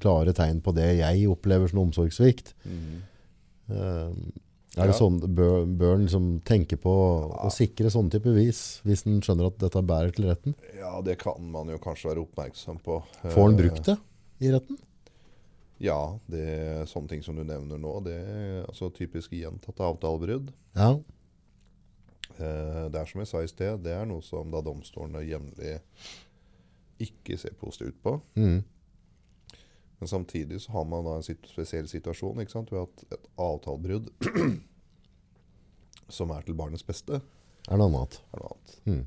klare 0.00 0.32
tegn 0.36 0.58
på 0.64 0.74
det 0.76 0.90
jeg 0.98 1.28
opplever 1.32 1.68
som 1.72 1.82
omsorgssvikt. 1.86 2.54
Eh, 3.68 4.10
er 4.76 4.84
det 4.90 4.92
Ja. 4.92 4.98
sånn, 4.98 5.18
bør, 5.34 5.64
bør 5.64 5.94
en 5.96 6.04
liksom 6.06 6.26
tenke 6.44 6.76
på 6.76 6.92
å 7.32 7.48
sikre 7.50 7.88
sånne 7.90 8.10
type 8.12 8.28
vis, 8.36 8.80
hvis 8.84 9.06
en 9.06 9.20
skjønner 9.24 9.46
at 9.48 9.58
dette 9.58 9.80
bærer 9.82 10.12
til 10.14 10.26
retten? 10.28 10.54
ja, 10.76 11.00
det 11.02 11.18
kan 11.18 11.40
man 11.50 11.68
jo 11.72 11.78
kanskje 11.78 12.10
være 12.12 12.26
oppmerksom 12.26 12.78
på. 12.84 13.02
Får 13.24 13.48
en 13.48 13.54
Eh, 13.54 13.62
brukt 13.62 13.84
det 13.88 13.96
i 14.40 14.50
retten? 14.52 14.76
Ja, 15.80 16.18
det 16.28 16.40
er 16.40 16.84
sånne 16.88 17.08
ting 17.08 17.22
som 17.22 17.36
du 17.36 17.44
nevner 17.44 17.76
nå. 17.78 18.02
Det 18.04 18.14
er 18.16 18.64
altså 18.68 18.88
typisk 18.92 19.30
gjentatte 19.32 19.80
avtalebrudd. 19.84 20.52
Ja. 20.76 20.94
Eh, 22.40 22.88
Det 22.92 23.00
er 23.00 23.06
som 23.10 23.20
jeg 23.22 23.28
sa 23.30 23.42
i 23.42 23.48
sted, 23.50 23.82
det 23.84 23.92
er 23.96 24.04
noe 24.06 24.22
som 24.22 24.50
da 24.50 24.60
domstolene 24.60 25.22
jevnlig 25.26 25.78
ikke 27.00 27.36
ser 27.38 27.54
positivt 27.60 27.98
på. 28.02 28.20
Mm. 28.36 28.62
Men 30.00 30.08
samtidig 30.08 30.60
så 30.60 30.72
har 30.76 30.84
man 30.84 31.04
da 31.04 31.16
en 31.16 31.22
sit 31.24 31.44
spesiell 31.48 31.88
situasjon. 31.88 32.40
ikke 32.40 32.52
sant? 32.52 32.72
Ved 32.72 32.82
at 32.84 33.04
et 33.18 33.28
avtalebrudd 33.40 34.10
som 36.08 36.30
er 36.30 36.42
til 36.46 36.54
barnets 36.54 36.84
beste, 36.86 37.20
Er 37.68 37.76
noe 37.80 37.88
annet? 37.90 38.20
er 38.32 38.38
noe 38.42 38.52
annet. 38.54 38.74
Mm. 38.86 39.06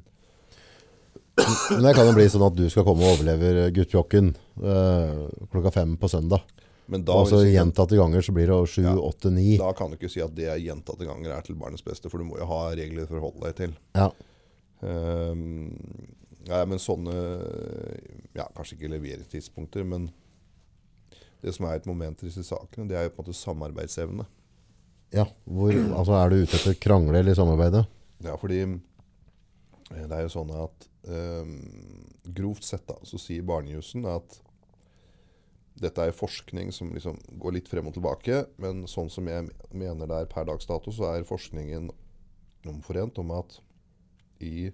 Men 1.72 1.84
det 1.86 1.94
kan 1.96 2.10
jo 2.10 2.15
bli 2.18 2.26
sånn 2.28 2.44
at 2.50 2.56
du 2.58 2.65
skal 2.70 2.84
komme 2.84 3.06
og 3.08 3.13
overleve 3.15 3.70
guttjokken 3.72 4.34
øh, 4.60 5.22
klokka 5.54 5.72
fem 5.72 5.94
på 6.02 6.10
søndag. 6.12 6.44
Men 6.89 7.04
da, 7.06 7.13
Og 7.21 7.28
så 7.30 7.43
gjentatte 7.45 7.93
ganger 7.99 8.23
så 8.25 8.34
blir 8.34 8.47
det 8.49 8.56
sju, 8.71 8.82
Ja. 8.82 8.95
åtte, 8.97 9.30
ni. 9.32 9.58
da 9.62 9.69
kan 9.78 9.91
du 9.91 9.97
ikke 9.99 10.10
si 10.10 10.21
at 10.25 10.34
det 10.34 10.47
gjentatte 10.63 11.06
ganger 11.06 11.36
er 11.36 11.43
til 11.45 11.54
barnets 11.60 11.84
beste, 11.86 12.10
for 12.10 12.17
du 12.17 12.25
må 12.25 12.39
jo 12.39 12.47
ha 12.49 12.62
regler 12.73 13.06
for 13.06 13.19
å 13.19 13.28
holde 13.28 13.45
deg 13.45 13.56
til. 13.60 13.75
Ja. 13.93 14.08
Um, 14.82 15.75
ja, 16.47 16.63
men 16.65 16.80
sånne 16.80 17.13
Ja, 18.34 18.45
kanskje 18.56 18.78
ikke 18.78 18.89
leveringstidspunkter, 18.95 19.84
men 19.86 20.10
det 21.43 21.54
som 21.56 21.67
er 21.69 21.75
et 21.80 21.86
moment 21.88 22.19
i 22.23 22.28
disse 22.30 22.43
sakene, 22.47 22.88
det 22.89 22.97
er 22.97 23.06
jo 23.08 23.13
på 23.15 23.21
en 23.21 23.28
måte 23.30 23.38
samarbeidsevne. 23.38 24.25
ja. 25.13 25.25
Hvor, 25.45 25.71
altså 25.97 26.13
er 26.19 26.30
du 26.34 26.41
ute 26.43 26.58
etter 26.58 26.75
krangle 26.80 27.19
eller 27.21 27.36
samarbeide? 27.38 27.86
Ja, 28.23 28.36
fordi 28.38 28.62
eh, 28.65 30.06
det 30.08 30.12
er 30.12 30.25
jo 30.25 30.34
sånn 30.34 30.52
at 30.58 30.89
um, 31.08 31.54
grovt 32.36 32.63
sett 32.67 32.86
da, 32.88 32.97
så 33.04 33.17
sier 33.21 33.43
barnejussen 33.47 34.06
at 34.10 34.39
dette 35.84 36.04
er 36.06 36.15
forskning 36.15 36.72
som 36.76 36.92
liksom 36.96 37.18
går 37.42 37.56
litt 37.58 37.70
frem 37.72 37.88
og 37.89 37.96
tilbake, 37.96 38.44
men 38.62 38.84
sånn 38.89 39.10
som 39.12 39.28
jeg 39.30 39.48
mener 39.72 40.10
det 40.10 40.22
er 40.24 40.30
per 40.32 40.48
dags 40.50 40.68
dato, 40.70 40.92
så 40.94 41.10
er 41.13 41.28
forskningen 41.28 41.89
omforent 42.70 43.20
om 43.22 43.32
at 43.39 43.60
i 44.44 44.70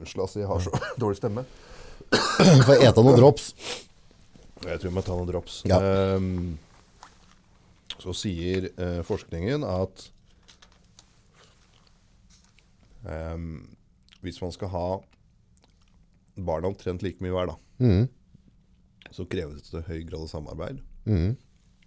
Unnskyld, 0.00 0.22
altså, 0.22 0.38
jeg 0.40 0.48
har 0.48 0.60
så 0.64 0.70
dårlig 1.02 1.18
stemme. 1.18 1.42
For 2.64 2.76
ete 2.78 3.02
noen 3.04 3.18
drops. 3.18 3.48
Jeg 4.62 4.78
tror 4.78 4.86
jeg 4.86 4.94
må 4.94 5.02
ta 5.04 5.16
noen 5.18 5.28
drops. 5.28 5.58
Ja. 5.68 5.80
Um, 6.16 6.54
så 8.00 8.14
sier 8.16 8.70
uh, 8.78 9.00
forskningen 9.04 9.66
at 9.66 10.06
um, 13.04 13.50
hvis 14.24 14.40
man 14.40 14.54
skal 14.54 14.72
ha 14.72 14.86
barna 16.40 16.70
omtrent 16.70 17.02
like 17.04 17.20
mye 17.20 17.34
hver, 17.34 17.52
da, 17.52 17.58
Mm. 17.80 18.08
Så 19.10 19.24
kreves 19.26 19.70
det 19.70 19.84
høy 19.88 20.02
grad 20.06 20.22
av 20.26 20.28
samarbeid. 20.32 20.80
Mm. 21.06 21.36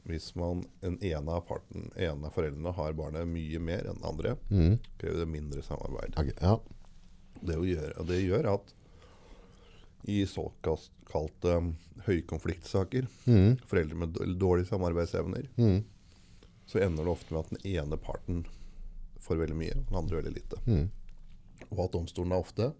Hvis 0.09 0.33
man 0.35 0.65
en 0.83 0.97
ene 1.01 1.31
av 1.31 1.45
parten, 1.47 1.85
ene 1.95 2.27
av 2.27 2.33
foreldrene 2.35 2.73
har 2.75 2.93
barnet 2.97 3.27
mye 3.29 3.59
mer 3.63 3.85
enn 3.87 3.99
den 4.01 4.09
andre, 4.09 4.35
Mm. 4.49 4.79
krever 4.99 5.19
det 5.23 5.27
mindre 5.31 5.61
samarbeid. 5.63 6.17
Okay, 6.17 6.33
Ja. 6.41 6.57
Det, 7.43 7.55
gjør, 7.55 8.05
det 8.07 8.21
gjør 8.23 8.53
at 8.53 8.73
i 10.07 10.25
såkalte 10.27 11.55
um, 11.57 11.75
høykonfliktsaker, 12.05 13.07
Mm. 13.25 13.57
foreldre 13.65 13.95
med 13.95 14.13
dårlige 14.39 14.67
samarbeidsevner, 14.67 15.47
Mm. 15.57 15.83
så 16.67 16.79
ender 16.81 17.03
det 17.03 17.11
ofte 17.11 17.31
med 17.33 17.39
at 17.45 17.49
den 17.49 17.71
ene 17.75 17.97
parten 17.97 18.45
får 19.19 19.37
veldig 19.37 19.55
mye, 19.55 19.71
og 19.77 19.85
den 19.87 19.95
andre 19.97 20.21
veldig 20.21 20.33
lite. 20.35 20.57
Mm. 20.67 20.89
Og 21.71 21.79
at 21.85 21.91
domstolene 21.93 22.35
ofte 22.39 22.73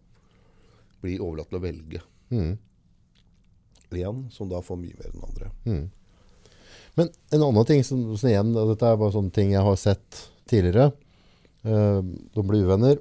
blir 1.01 1.19
overlatt 1.19 1.49
til 1.49 1.59
å 1.59 1.63
velge 1.63 2.01
Mm. 3.93 4.07
en 4.09 4.31
som 4.33 4.49
da 4.49 4.61
får 4.61 4.79
mye 4.79 4.97
mer 4.97 5.09
enn 5.09 5.19
den 5.19 5.27
andre. 5.29 5.51
Mm. 5.65 5.83
Men 6.95 7.09
en 7.33 7.43
annen 7.43 7.65
ting 7.65 7.83
som, 7.83 8.01
som 8.17 8.29
igjen, 8.29 8.53
og 8.57 8.73
dette 8.73 8.89
er 8.89 8.99
bare 8.99 9.15
sånne 9.15 9.33
ting 9.33 9.53
jeg 9.53 9.65
har 9.65 9.77
sett 9.79 10.23
tidligere. 10.49 10.91
Eh, 11.63 12.01
de 12.33 12.45
blir 12.45 12.65
uvenner. 12.67 12.99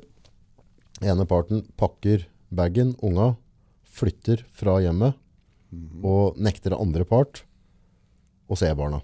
ene 1.03 1.27
parten 1.27 1.65
pakker 1.77 2.29
bagen, 2.49 2.95
unga, 3.03 3.35
flytter 3.85 4.45
fra 4.55 4.79
hjemmet 4.81 5.19
og 6.05 6.37
nekter 6.37 6.77
andre 6.77 7.05
part 7.09 7.43
å 8.49 8.59
se 8.59 8.69
barna. 8.77 9.01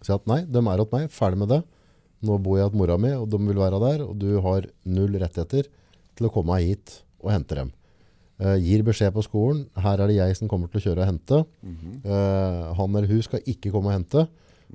Sier 0.00 0.16
at 0.16 0.26
nei, 0.28 0.42
de 0.48 0.60
er 0.60 0.80
hos 0.80 0.92
meg, 0.92 1.10
ferdig 1.12 1.40
med 1.40 1.52
det. 1.52 1.60
Nå 2.24 2.38
bor 2.40 2.58
jeg 2.58 2.70
hos 2.70 2.76
mora 2.76 2.96
mi, 3.00 3.12
og 3.16 3.28
de 3.32 3.40
vil 3.40 3.60
være 3.60 3.80
der, 3.82 4.04
og 4.04 4.16
du 4.20 4.40
har 4.44 4.68
null 4.88 5.16
rettigheter 5.20 5.68
til 6.16 6.28
å 6.28 6.32
komme 6.32 6.60
hit 6.62 7.02
og 7.20 7.32
hente 7.34 7.58
dem. 7.58 7.72
Eh, 8.42 8.56
gir 8.58 8.82
beskjed 8.82 9.12
på 9.14 9.22
skolen, 9.22 9.60
her 9.78 10.00
er 10.02 10.10
det 10.10 10.16
jeg 10.16 10.36
som 10.40 10.48
kommer 10.50 10.66
til 10.70 10.80
å 10.80 10.84
kjøre 10.88 11.04
og 11.04 11.06
hente. 11.12 11.44
Eh, 12.02 12.74
han 12.74 12.96
eller 12.96 13.06
hun 13.06 13.22
skal 13.22 13.44
ikke 13.46 13.70
komme 13.70 13.92
og 13.92 13.94
hente, 13.94 14.24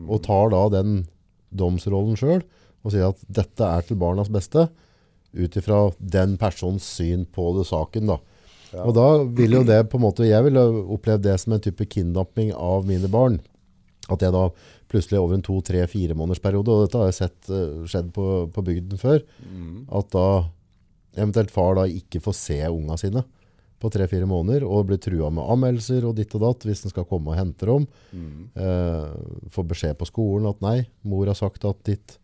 og 0.07 0.21
tar 0.23 0.53
da 0.53 0.61
den 0.79 1.01
domsrollen 1.51 2.15
sjøl. 2.19 2.43
og 2.85 2.93
sier 2.93 3.09
at 3.09 3.19
dette 3.27 3.59
er 3.67 3.81
til 3.83 3.97
barnas 3.99 4.29
beste, 4.31 4.69
ut 5.35 5.55
ifra 5.59 5.91
den 5.99 6.37
persons 6.39 6.85
syn 6.95 7.25
på 7.27 7.49
det 7.57 7.65
saken. 7.67 8.07
da. 8.07 8.15
Ja. 8.71 8.85
Og 8.85 8.93
da 8.95 9.23
vil 9.25 9.51
jo 9.51 9.63
det 9.67 9.89
på 9.89 9.97
en 9.99 10.05
måte, 10.05 10.23
Jeg 10.25 10.43
ville 10.45 10.61
opplevd 10.87 11.21
det 11.23 11.39
som 11.41 11.53
en 11.53 11.59
type 11.59 11.83
kidnapping 11.89 12.53
av 12.53 12.85
mine 12.87 13.09
barn. 13.11 13.41
At 14.09 14.21
jeg 14.21 14.31
da 14.31 14.49
plutselig 14.87 15.19
over 15.19 15.33
en 15.35 15.41
to, 15.41 15.59
tre, 15.61 15.85
fire 15.87 16.15
måneders 16.15 16.39
periode, 16.39 16.69
og 16.69 16.87
dette 16.87 16.97
har 16.97 17.11
jeg 17.11 17.19
sett 17.19 17.49
uh, 17.49 17.83
skjedd 17.85 18.13
på, 18.13 18.49
på 18.53 18.63
bygden 18.63 18.97
før, 18.97 19.19
Mm. 19.43 19.85
at 19.91 20.09
da 20.11 20.45
eventuelt 21.17 21.51
far 21.51 21.75
da 21.75 21.83
ikke 21.83 22.21
får 22.21 22.33
se 22.33 22.61
unga 22.69 22.95
sine 22.97 23.25
på 23.79 23.89
tre-fire 23.93 24.27
måneder, 24.29 24.65
og 24.67 24.87
blir 24.89 24.99
trua 25.01 25.29
med 25.31 25.47
anmeldelser 25.49 26.05
og 26.09 26.15
ditt 26.17 26.33
og 26.35 26.41
datt 26.43 26.65
hvis 26.67 26.81
den 26.85 26.91
skal 26.93 27.05
komme 27.09 27.31
og 27.33 27.37
hente 27.39 27.65
dem. 27.69 27.85
Mm. 28.13 28.49
Eh, 28.55 29.49
får 29.55 29.67
beskjed 29.71 29.97
på 29.99 30.07
skolen 30.09 30.49
at 30.51 30.59
nei, 30.65 30.87
mor 31.03 31.25
har 31.31 31.37
sagt 31.39 31.65
at 31.65 31.83
ditt 31.87 32.17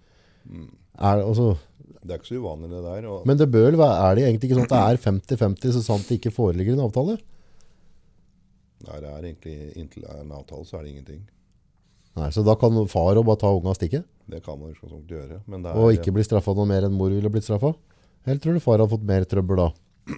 Mm. 0.46 0.68
er, 1.00 1.24
altså, 1.26 1.58
Det 2.06 2.12
er 2.14 2.20
ikke 2.20 2.28
så 2.30 2.38
uvanlig 2.38 2.70
det 2.70 2.84
der. 2.86 3.06
Og, 3.10 3.26
Men 3.26 3.38
det 3.38 3.48
bør 3.50 3.72
være, 3.80 4.12
er 4.12 4.16
det 4.16 4.24
egentlig 4.28 4.50
ikke 4.52 4.60
sånn 4.60 4.68
at 4.70 4.76
det 4.76 4.82
er 4.86 5.38
50-50 5.38 5.74
så 5.74 5.82
sant 5.82 6.08
det 6.08 6.20
ikke 6.20 6.32
foreligger 6.36 6.74
en 6.74 6.86
avtale? 6.86 7.18
nei, 8.86 9.00
det 9.02 9.10
er 9.10 9.24
egentlig 9.24 9.56
inntil 9.80 10.04
det 10.06 10.12
er 10.14 10.20
en 10.22 10.32
avtale, 10.38 10.66
så 10.66 10.78
er 10.78 10.84
det 10.84 10.92
ingenting. 10.94 11.24
Nei, 12.16 12.30
Så 12.30 12.44
da 12.46 12.54
kan 12.56 12.88
far 12.88 13.18
og 13.18 13.26
bare 13.26 13.42
ta 13.42 13.50
unga 13.52 13.74
og 13.74 13.76
stikke? 13.80 14.04
Det 14.30 14.44
kan 14.44 14.60
man 14.60 14.70
i 14.72 14.76
gjøre. 14.76 15.42
Men 15.48 15.64
det 15.64 15.72
er, 15.72 15.78
Og 15.78 15.94
ikke 15.98 16.14
bli 16.14 16.24
straffa 16.24 16.54
noe 16.56 16.66
mer 16.66 16.84
enn 16.88 16.94
mor 16.94 17.10
ville 17.10 17.30
blitt 17.30 17.44
straffa? 17.44 17.74
Eller 18.26 18.40
tror 18.40 18.54
du 18.54 18.60
far 18.60 18.80
har 18.80 18.88
fått 18.88 19.04
mer 19.04 19.26
trøbbel 19.26 19.58
da 19.58 19.68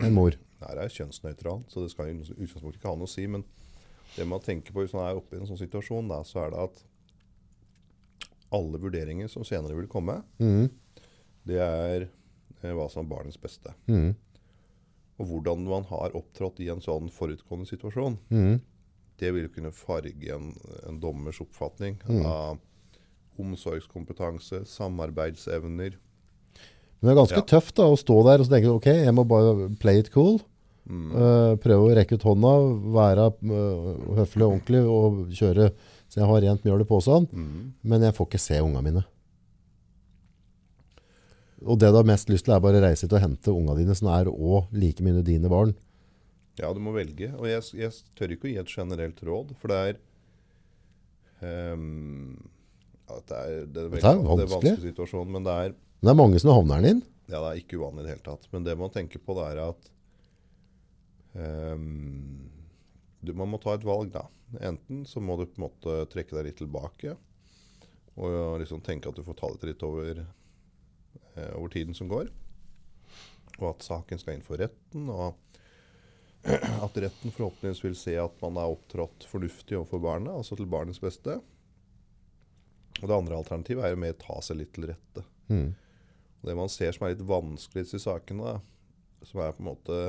enn 0.02 0.14
mor? 0.14 0.36
Det 0.58 0.68
her 0.68 0.82
er 0.82 0.94
kjønnsnøytralt, 0.94 1.72
så 1.72 1.84
det 1.84 1.94
skal 1.94 2.12
i 2.12 2.18
utgangspunktet 2.18 2.80
ikke 2.80 2.90
ha 2.90 2.98
noe 2.98 3.10
å 3.10 3.12
si. 3.12 3.28
Men 3.30 3.44
det 4.16 4.28
man 4.30 4.44
tenker 4.44 4.74
på 4.74 4.84
hvis 4.84 4.96
man 4.98 5.10
er 5.10 5.20
oppe 5.20 5.38
i 5.38 5.42
en 5.42 5.50
sånn 5.50 5.60
situasjon, 5.60 6.10
da, 6.10 6.22
så 6.26 6.46
er 6.46 6.54
det 6.54 6.64
at 6.68 6.84
alle 8.58 8.80
vurderinger 8.80 9.30
som 9.32 9.46
senere 9.46 9.76
vil 9.78 9.90
komme, 9.92 10.22
mm. 10.40 10.70
det 11.50 11.60
er 11.62 12.08
eh, 12.08 12.72
hva 12.72 12.88
som 12.90 13.04
er 13.04 13.12
barnets 13.12 13.40
beste. 13.42 13.74
Mm. 13.92 14.16
Og 15.18 15.30
hvordan 15.32 15.66
man 15.68 15.86
har 15.90 16.16
opptrådt 16.18 16.62
i 16.64 16.70
en 16.72 16.82
sånn 16.84 17.12
forutgående 17.14 17.68
situasjon, 17.70 18.18
mm. 18.32 18.58
det 19.22 19.34
vil 19.36 19.50
kunne 19.54 19.74
farge 19.76 20.34
en, 20.34 20.54
en 20.88 21.02
dommers 21.04 21.42
oppfatning 21.44 22.00
Mm. 22.08 22.26
av 22.26 22.64
omsorgskompetanse, 23.38 24.64
samarbeidsevner. 24.66 25.98
Men 27.02 27.10
det 27.10 27.14
er 27.14 27.20
ganske 27.22 27.42
Ja. 27.44 27.46
tøft 27.60 27.76
da, 27.78 27.84
å 27.92 27.98
stå 28.00 28.16
der 28.26 28.42
og 28.42 28.50
tenke 28.50 28.72
ok, 28.74 28.88
jeg 29.06 29.14
må 29.14 29.24
bare 29.28 29.70
play 29.80 30.00
it 30.00 30.10
cool. 30.14 30.40
Mm. 30.88 31.12
Uh, 31.12 31.54
prøve 31.60 31.84
å 31.92 31.96
rekke 31.98 32.16
ut 32.16 32.24
hånda, 32.24 32.54
være 32.96 33.26
uh, 33.44 34.16
høflig 34.22 34.46
og 34.48 34.54
ordentlig 34.56 34.82
og 34.88 35.18
kjøre 35.36 35.72
så 36.08 36.22
jeg 36.22 36.28
har 36.30 36.42
rent 36.46 36.64
mjøl 36.64 36.82
i 36.82 36.88
posen. 36.88 37.26
Mm. 37.36 37.74
Men 37.84 38.02
jeg 38.08 38.16
får 38.16 38.28
ikke 38.30 38.40
se 38.40 38.60
unga 38.64 38.82
mine. 38.82 39.04
Og 41.68 41.80
det 41.82 41.90
du 41.92 41.98
har 41.98 42.08
mest 42.08 42.30
lyst 42.32 42.46
til 42.48 42.54
er 42.56 42.62
bare 42.64 42.80
å 42.80 42.84
reise 42.86 43.04
hit 43.08 43.16
og 43.18 43.24
hente 43.24 43.52
unga 43.54 43.76
dine, 43.76 43.96
som 43.98 44.08
er 44.14 44.30
òg 44.32 44.70
like 44.78 45.04
mye 45.04 45.24
dine 45.26 45.50
barn. 45.52 45.74
Ja, 46.58 46.70
du 46.74 46.80
må 46.82 46.94
velge. 46.96 47.32
Og 47.38 47.48
jeg, 47.50 47.66
jeg 47.78 47.92
tør 48.18 48.34
ikke 48.34 48.48
å 48.48 48.52
gi 48.54 48.60
et 48.62 48.72
generelt 48.72 49.20
råd, 49.26 49.52
for 49.60 49.74
det 49.74 49.80
er 51.42 51.74
um, 51.74 52.38
ja, 53.10 53.20
det 53.20 53.42
er, 53.42 53.50
det 53.50 53.60
er, 53.60 53.68
Dette 53.68 53.84
er 53.84 53.92
veldig- 53.92 54.02
det 54.02 54.14
er 54.14 54.22
en 54.22 54.54
vanskelig 54.56 54.86
situasjon, 54.88 55.30
men 55.36 55.44
det 55.48 55.58
er, 55.66 55.76
Men 56.00 56.10
det 56.10 56.14
er 56.14 56.20
mange 56.22 56.42
som 56.42 56.54
havner 56.54 56.82
den 56.82 56.96
inn. 56.96 57.06
ja, 57.28 57.40
det 57.42 57.48
er 57.50 57.62
ikke 57.62 57.80
uvanlig 57.82 58.04
i 58.04 58.08
det 58.08 58.14
hele 58.16 58.26
tatt. 58.28 58.48
Men 58.54 58.66
det 58.68 58.78
man 58.80 58.94
tenker 58.94 59.20
på, 59.24 59.36
det 59.38 59.46
er 59.52 59.62
at 59.66 59.88
um, 61.34 62.50
du, 63.20 63.34
man 63.34 63.50
må 63.52 63.60
ta 63.62 63.74
et 63.76 63.88
valg, 63.88 64.14
da. 64.14 64.28
Enten 64.64 65.04
så 65.10 65.20
må 65.20 65.36
du 65.40 65.48
på 65.48 65.60
en 65.60 65.66
måte 65.66 65.98
trekke 66.14 66.38
deg 66.38 66.48
litt 66.48 66.62
tilbake 66.62 67.18
og 68.18 68.58
liksom 68.62 68.82
tenke 68.82 69.12
at 69.12 69.18
du 69.18 69.26
får 69.26 69.36
ta 69.38 69.50
det 69.54 69.68
litt 69.70 69.84
over, 69.86 70.24
eh, 71.36 71.52
over 71.54 71.70
tiden 71.70 71.94
som 71.94 72.10
går. 72.10 72.32
Og 73.60 73.68
at 73.70 73.86
saken 73.86 74.22
skal 74.22 74.38
inn 74.38 74.46
for 74.46 74.58
retten. 74.58 75.10
og 75.14 75.38
at 76.86 76.98
retten 77.04 77.34
forhåpentligvis 77.34 77.84
vil 77.84 77.98
se 78.00 78.16
at 78.22 78.42
man 78.42 78.58
er 78.58 78.74
opptrådt 78.74 79.28
fornuftig 79.30 79.78
overfor 79.78 80.02
barnet, 80.02 80.34
altså 80.34 80.58
til 80.58 80.70
barnets 80.70 81.02
beste. 81.04 81.38
Og 82.98 83.06
det 83.06 83.18
andre 83.18 83.38
alternativet 83.38 83.86
er 83.86 83.94
jo 83.94 84.02
mer 84.02 84.18
ta 84.18 84.40
seg 84.42 84.64
litt 84.64 84.74
til 84.74 84.90
rette. 84.90 85.26
Mm. 85.52 85.76
Og 86.42 86.50
det 86.50 86.56
man 86.60 86.70
ser 86.70 86.92
som 86.94 87.08
er 87.08 87.16
litt 87.16 87.26
vanskelig 87.28 87.86
i 87.94 88.00
sakene, 88.00 88.44
da, 88.44 88.60
som 89.26 89.42
er 89.42 89.52
på 89.58 89.64
en 89.64 89.72
måte 89.72 90.00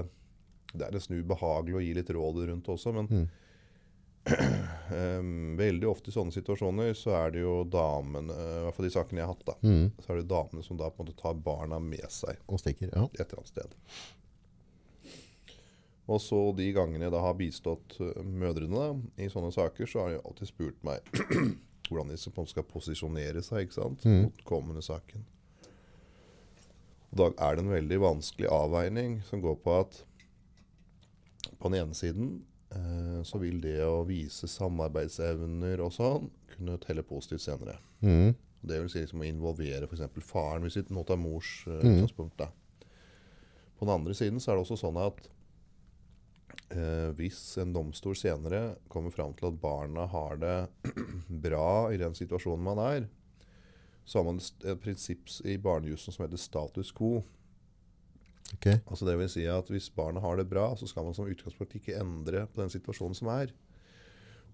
Det 0.74 0.84
er 0.84 0.92
nesten 0.92 1.16
ubehagelig 1.22 1.74
å 1.78 1.80
gi 1.80 1.94
litt 1.96 2.10
råd 2.12 2.42
rundt 2.50 2.66
også, 2.68 2.92
men 2.92 3.06
Mm. 3.08 3.28
um, 4.92 5.56
veldig 5.62 5.88
ofte 5.88 6.10
i 6.10 6.12
sånne 6.12 6.34
situasjoner 6.34 6.92
så 6.98 7.14
er 7.16 7.30
det 7.32 7.40
jo 7.40 7.62
damene, 7.64 8.34
i 8.34 8.60
hvert 8.66 8.76
fall 8.76 8.84
de 8.84 8.90
sakene 8.92 9.22
jeg 9.22 9.26
har 9.26 9.32
hatt, 9.34 9.46
da, 9.48 9.54
Mm. 9.64 9.86
så 10.04 10.10
er 10.12 10.16
det 10.20 10.28
damene 10.28 10.62
som 10.66 10.76
da 10.76 10.90
på 10.90 11.00
en 11.00 11.06
måte 11.08 11.16
tar 11.22 11.34
barna 11.34 11.78
med 11.80 12.04
seg 12.12 12.36
Og 12.48 12.60
stikker, 12.60 12.90
ja. 12.92 13.04
et 13.14 13.20
eller 13.24 13.38
annet 13.40 13.48
sted. 13.54 13.74
Og 16.08 16.20
så 16.24 16.38
de 16.56 16.70
gangene 16.72 17.04
jeg 17.04 17.12
da 17.12 17.20
har 17.20 17.34
bistått 17.36 17.98
eh, 18.00 18.22
mødrene 18.24 18.76
da, 18.76 18.92
i 19.24 19.28
sånne 19.32 19.50
saker, 19.52 19.86
så 19.88 20.04
har 20.04 20.14
de 20.14 20.20
alltid 20.24 20.48
spurt 20.48 20.78
meg 20.84 21.00
hvordan 21.88 22.12
de 22.12 22.16
skal 22.20 22.64
posisjonere 22.68 23.42
seg 23.44 23.66
ikke 23.66 23.76
sant, 23.80 24.04
Mhm. 24.04 24.22
mot 24.28 24.44
kommende 24.48 24.82
saken. 24.84 25.24
Og 27.12 27.20
da 27.20 27.30
er 27.46 27.56
det 27.56 27.64
en 27.64 27.72
veldig 27.72 27.98
vanskelig 28.02 28.50
avveining 28.52 29.18
som 29.28 29.42
går 29.44 29.56
på 29.64 29.78
at 29.80 30.02
på 31.58 31.70
den 31.70 31.80
ene 31.80 31.96
siden 31.96 32.28
eh, 32.74 33.20
så 33.26 33.40
vil 33.42 33.62
det 33.62 33.80
å 33.86 34.04
vise 34.08 34.50
samarbeidsevner 34.50 35.80
og 35.84 35.94
sånn 35.94 36.28
kunne 36.52 36.78
telle 36.82 37.04
positivt 37.06 37.46
senere. 37.46 37.78
Mm. 38.04 38.34
Det 38.60 38.80
vil 38.82 38.90
si 38.92 39.02
liksom 39.02 39.22
å 39.22 39.28
involvere 39.28 39.88
f.eks. 39.88 40.04
faren, 40.26 40.66
hvis 40.66 40.80
vi 40.80 40.86
nå 40.94 41.04
tar 41.06 41.20
mors 41.20 41.62
eh, 41.70 41.84
mm. 41.84 42.06
På 43.78 43.86
den 43.86 43.94
andre 43.94 44.14
siden 44.18 44.40
så 44.42 44.50
er 44.52 44.58
det 44.58 44.66
også 44.66 44.80
sånn 44.80 44.98
at 45.00 45.20
eh, 46.74 47.10
hvis 47.18 47.40
en 47.62 47.74
domstol 47.74 48.16
senere 48.18 48.80
kommer 48.90 49.14
fram 49.14 49.36
til 49.38 49.50
at 49.50 49.60
barna 49.62 50.08
har 50.10 50.40
det 50.42 50.58
bra 51.46 51.88
i 51.94 52.00
den 52.00 52.18
situasjonen 52.18 52.66
man 52.66 52.82
er, 52.82 53.08
så 54.08 54.18
har 54.18 54.24
man 54.24 54.38
et 54.40 54.80
prinsipp 54.80 55.28
i 55.44 55.58
barnejussen 55.60 56.14
som 56.14 56.24
heter 56.24 56.40
status 56.40 56.94
quo. 56.96 57.20
Okay. 58.56 58.78
Altså 58.88 59.04
det 59.04 59.18
vil 59.20 59.28
si 59.28 59.44
at 59.52 59.68
hvis 59.68 59.90
barna 59.92 60.22
har 60.24 60.38
det 60.40 60.46
bra, 60.48 60.70
så 60.80 60.88
skal 60.88 61.04
man 61.04 61.16
som 61.16 61.28
utgangspunkt 61.28 61.76
ikke 61.76 61.98
endre 62.00 62.46
på 62.48 62.62
den 62.62 62.72
situasjonen 62.72 63.18
som 63.18 63.28
er. 63.34 63.52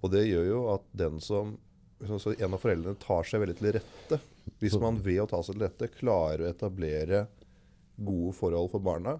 Og 0.02 0.10
det 0.10 0.24
gjør 0.26 0.48
jo 0.48 0.64
at 0.74 0.90
den 1.04 1.22
som 1.22 1.56
En 2.04 2.52
av 2.52 2.58
foreldrene 2.58 2.98
tar 3.00 3.24
seg 3.24 3.40
veldig 3.40 3.54
til 3.56 3.70
rette. 3.76 4.16
Hvis 4.60 4.74
man 4.82 4.98
ved 5.00 5.22
å 5.22 5.28
ta 5.30 5.38
seg 5.46 5.54
til 5.54 5.62
rette 5.62 5.86
klarer 5.94 6.42
å 6.42 6.48
etablere 6.50 7.20
gode 7.96 8.32
forhold 8.36 8.72
for 8.72 8.82
barna, 8.84 9.14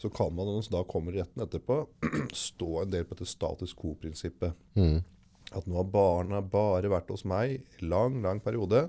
så 0.00 0.08
kan 0.10 0.32
man, 0.32 0.48
når 0.48 0.56
man 0.56 0.72
da 0.72 0.80
kommer 0.88 1.14
i 1.14 1.20
retten 1.20 1.44
etterpå, 1.44 1.76
stå 2.48 2.70
en 2.80 2.90
del 2.96 3.04
på 3.04 3.14
dette 3.14 3.30
status 3.30 3.76
quo-prinsippet. 3.78 4.56
Mm. 4.80 5.04
At 5.52 5.68
nå 5.68 5.76
har 5.76 5.92
barna 5.92 6.40
bare 6.42 6.90
vært 6.90 7.12
hos 7.12 7.26
meg 7.28 7.58
i 7.60 7.86
lang, 7.92 8.16
lang 8.24 8.40
periode. 8.42 8.86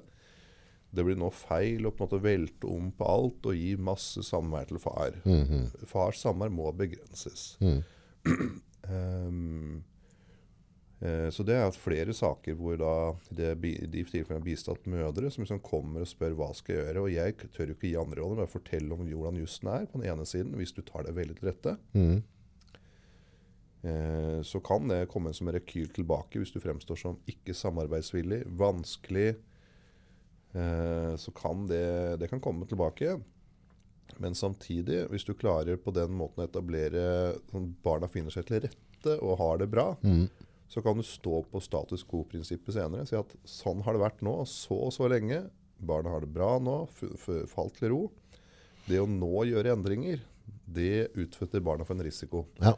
Det 0.89 1.06
blir 1.06 1.19
nå 1.19 1.30
feil 1.34 1.86
å 1.86 1.91
på 1.93 2.04
en 2.04 2.08
måte 2.08 2.23
velte 2.23 2.69
om 2.69 2.89
på 2.95 3.06
alt 3.06 3.45
og 3.52 3.58
gi 3.58 3.75
masse 3.78 4.23
samvær 4.25 4.71
til 4.71 4.82
far. 4.82 5.19
Mhm. 5.25 5.69
Fars 5.89 6.23
samvær 6.23 6.49
må 6.54 6.71
begrenses. 6.78 7.52
Mm. 7.62 7.84
Um, 8.89 9.84
eh, 11.06 11.28
så 11.30 11.45
det 11.45 11.60
er 11.60 11.78
flere 11.78 12.15
saker 12.17 12.58
hvor 12.58 12.80
da 12.82 12.95
det, 13.30 13.54
de 13.62 14.02
tilfellene 14.02 14.39
har 14.39 14.47
bistått 14.47 14.89
mødre 14.89 15.30
som 15.30 15.45
liksom 15.45 15.62
kommer 15.63 16.04
og 16.04 16.10
spør 16.10 16.36
hva 16.39 16.49
skal 16.58 16.75
jeg 16.75 16.88
gjøre. 16.88 17.06
Og 17.06 17.13
jeg 17.13 17.38
tør 17.54 17.69
jo 17.69 17.78
ikke 17.78 17.91
gi 17.91 18.02
andre 18.02 18.23
råd, 18.23 18.41
bare 18.41 18.56
fortelle 18.58 18.97
om 18.97 19.06
hvordan 19.06 19.39
jussen 19.43 19.71
er 19.75 19.86
på 19.86 20.02
den 20.02 20.10
ene 20.10 20.25
siden, 20.25 20.58
hvis 20.58 20.73
du 20.73 20.82
tar 20.82 21.06
det 21.06 21.15
veldig 21.19 21.38
til 21.38 21.52
rette. 21.52 21.78
Mm. 21.93 22.19
Eh, 23.82 24.41
så 24.41 24.60
kan 24.60 24.88
det 24.89 25.06
komme 25.12 25.32
som 25.34 25.47
en 25.47 25.56
rekyl 25.56 25.88
tilbake 25.95 26.41
hvis 26.41 26.52
du 26.52 26.60
fremstår 26.60 26.99
som 26.99 27.19
ikke 27.30 27.56
samarbeidsvillig, 27.56 28.43
vanskelig. 28.60 29.38
Eh, 30.53 31.15
så 31.21 31.31
kan 31.35 31.67
det, 31.69 32.17
det 32.19 32.29
kan 32.31 32.41
komme 32.41 32.65
tilbake. 32.69 33.19
Men 34.17 34.33
samtidig, 34.35 35.03
hvis 35.12 35.23
du 35.27 35.33
klarer 35.38 35.77
på 35.77 35.93
den 35.93 36.12
måten 36.17 36.41
å 36.43 36.47
etablere 36.47 37.03
sånn 37.51 37.67
barna 37.85 38.09
finner 38.09 38.33
seg 38.33 38.47
til 38.49 38.63
rette 38.65 39.13
og 39.21 39.38
har 39.39 39.59
det 39.62 39.69
bra, 39.71 39.91
Mm. 40.03 40.25
så 40.67 40.81
kan 40.83 40.97
du 40.97 41.03
stå 41.05 41.43
på 41.51 41.62
status 41.62 42.03
quo-prinsippet 42.03 42.73
senere. 42.75 43.05
Si 43.07 43.15
at 43.15 43.31
sånn 43.45 43.81
har 43.85 43.93
det 43.93 44.01
vært 44.01 44.21
nå, 44.25 44.33
så 44.49 44.75
og 44.89 44.91
så 44.93 45.07
lenge. 45.09 45.43
Barna 45.79 46.09
har 46.09 46.19
det 46.25 46.33
bra 46.33 46.57
nå, 46.59 46.88
falt 47.47 47.77
til 47.79 47.89
ro. 47.93 48.01
Det 48.89 48.99
å 48.99 49.07
nå 49.07 49.45
gjøre 49.47 49.71
endringer, 49.77 50.19
det 50.67 51.12
utsetter 51.15 51.62
barna 51.63 51.85
for 51.85 51.93
en 51.95 52.03
risiko. 52.03 52.45
Ja. 52.59 52.73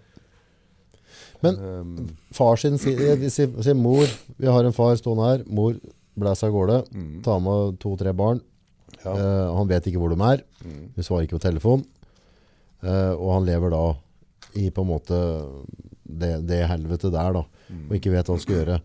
Men 1.41 1.55
Ehm, 1.57 2.09
far 2.31 2.55
sin 2.57 2.77
sier, 2.77 3.17
sier, 3.29 3.49
sier 3.63 3.75
mor, 3.75 4.05
vi 4.37 4.47
har 4.47 4.63
en 4.63 4.71
far 4.75 4.95
stående 4.95 5.25
her, 5.31 5.43
mor 5.47 5.75
blæs 6.21 6.43
av 6.47 6.53
gårde, 6.53 6.77
mm, 6.93 7.11
Ta 7.25 7.39
med 7.43 7.79
to-tre 7.81 8.13
barn, 8.17 8.41
ja. 9.01 9.11
eh, 9.15 9.49
han 9.57 9.69
vet 9.69 9.89
ikke 9.89 10.01
hvor 10.01 10.13
de 10.15 10.21
er, 10.29 10.45
Mm, 10.61 10.91
vi 10.93 11.01
svarer 11.01 11.25
ikke 11.25 11.39
på 11.39 11.47
telefon, 11.47 11.83
eh, 12.85 13.13
og 13.17 13.29
han 13.33 13.47
lever 13.47 13.71
da 13.73 13.85
i 14.61 14.67
på 14.69 14.83
en 14.83 14.91
måte 14.91 15.17
det, 16.05 16.35
det 16.45 16.67
helvete 16.69 17.09
der 17.09 17.33
da, 17.39 17.41
mm, 17.69 17.87
og 17.89 17.95
ikke 17.97 18.11
vet 18.13 18.27
hva 18.29 18.35
han 18.35 18.43
skal 18.43 18.59
gjøre. 18.59 18.81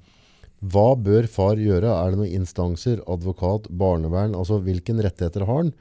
Hva 0.72 0.87
bør 0.96 1.27
far 1.29 1.61
gjøre? 1.61 1.90
Er 1.92 2.14
det 2.14 2.20
noen 2.22 2.33
instanser, 2.38 3.03
advokat, 3.12 3.68
barnevern? 3.68 4.33
Altså 4.35 4.57
hvilken 4.64 5.03
rettigheter 5.05 5.44
har 5.44 5.61
han? 5.61 5.75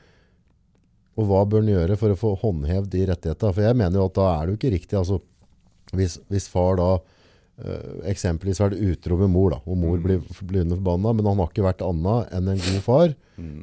Og 1.15 1.29
hva 1.29 1.45
bør 1.47 1.63
han 1.63 1.71
gjøre 1.71 1.95
for 2.01 2.11
å 2.11 2.19
få 2.19 2.33
håndhevd 2.41 2.91
de 2.91 3.05
rettighetene? 3.07 3.53
For 3.55 3.63
jeg 3.63 3.77
mener 3.79 4.01
jo 4.01 4.09
at 4.09 4.17
da 4.19 4.25
er 4.33 4.41
det 4.43 4.51
jo 4.51 4.59
ikke 4.59 4.73
riktig. 4.75 4.97
Altså, 4.99 5.21
hvis, 5.95 6.17
hvis 6.27 6.49
far 6.51 6.75
da 6.81 6.89
eh, 7.63 7.95
eksempelvis 8.11 8.61
vært 8.63 8.81
utro 8.81 9.19
med 9.21 9.31
mor, 9.33 9.55
da, 9.55 9.61
og 9.65 9.79
mor 9.79 10.01
blir, 10.03 10.21
blir 10.23 10.49
blinde 10.51 10.77
forbanna, 10.79 11.13
men 11.15 11.29
han 11.29 11.41
har 11.41 11.51
ikke 11.51 11.65
vært 11.65 11.83
annet 11.85 12.35
enn 12.35 12.53
en 12.53 12.61
god 12.67 12.83
far. 12.85 13.15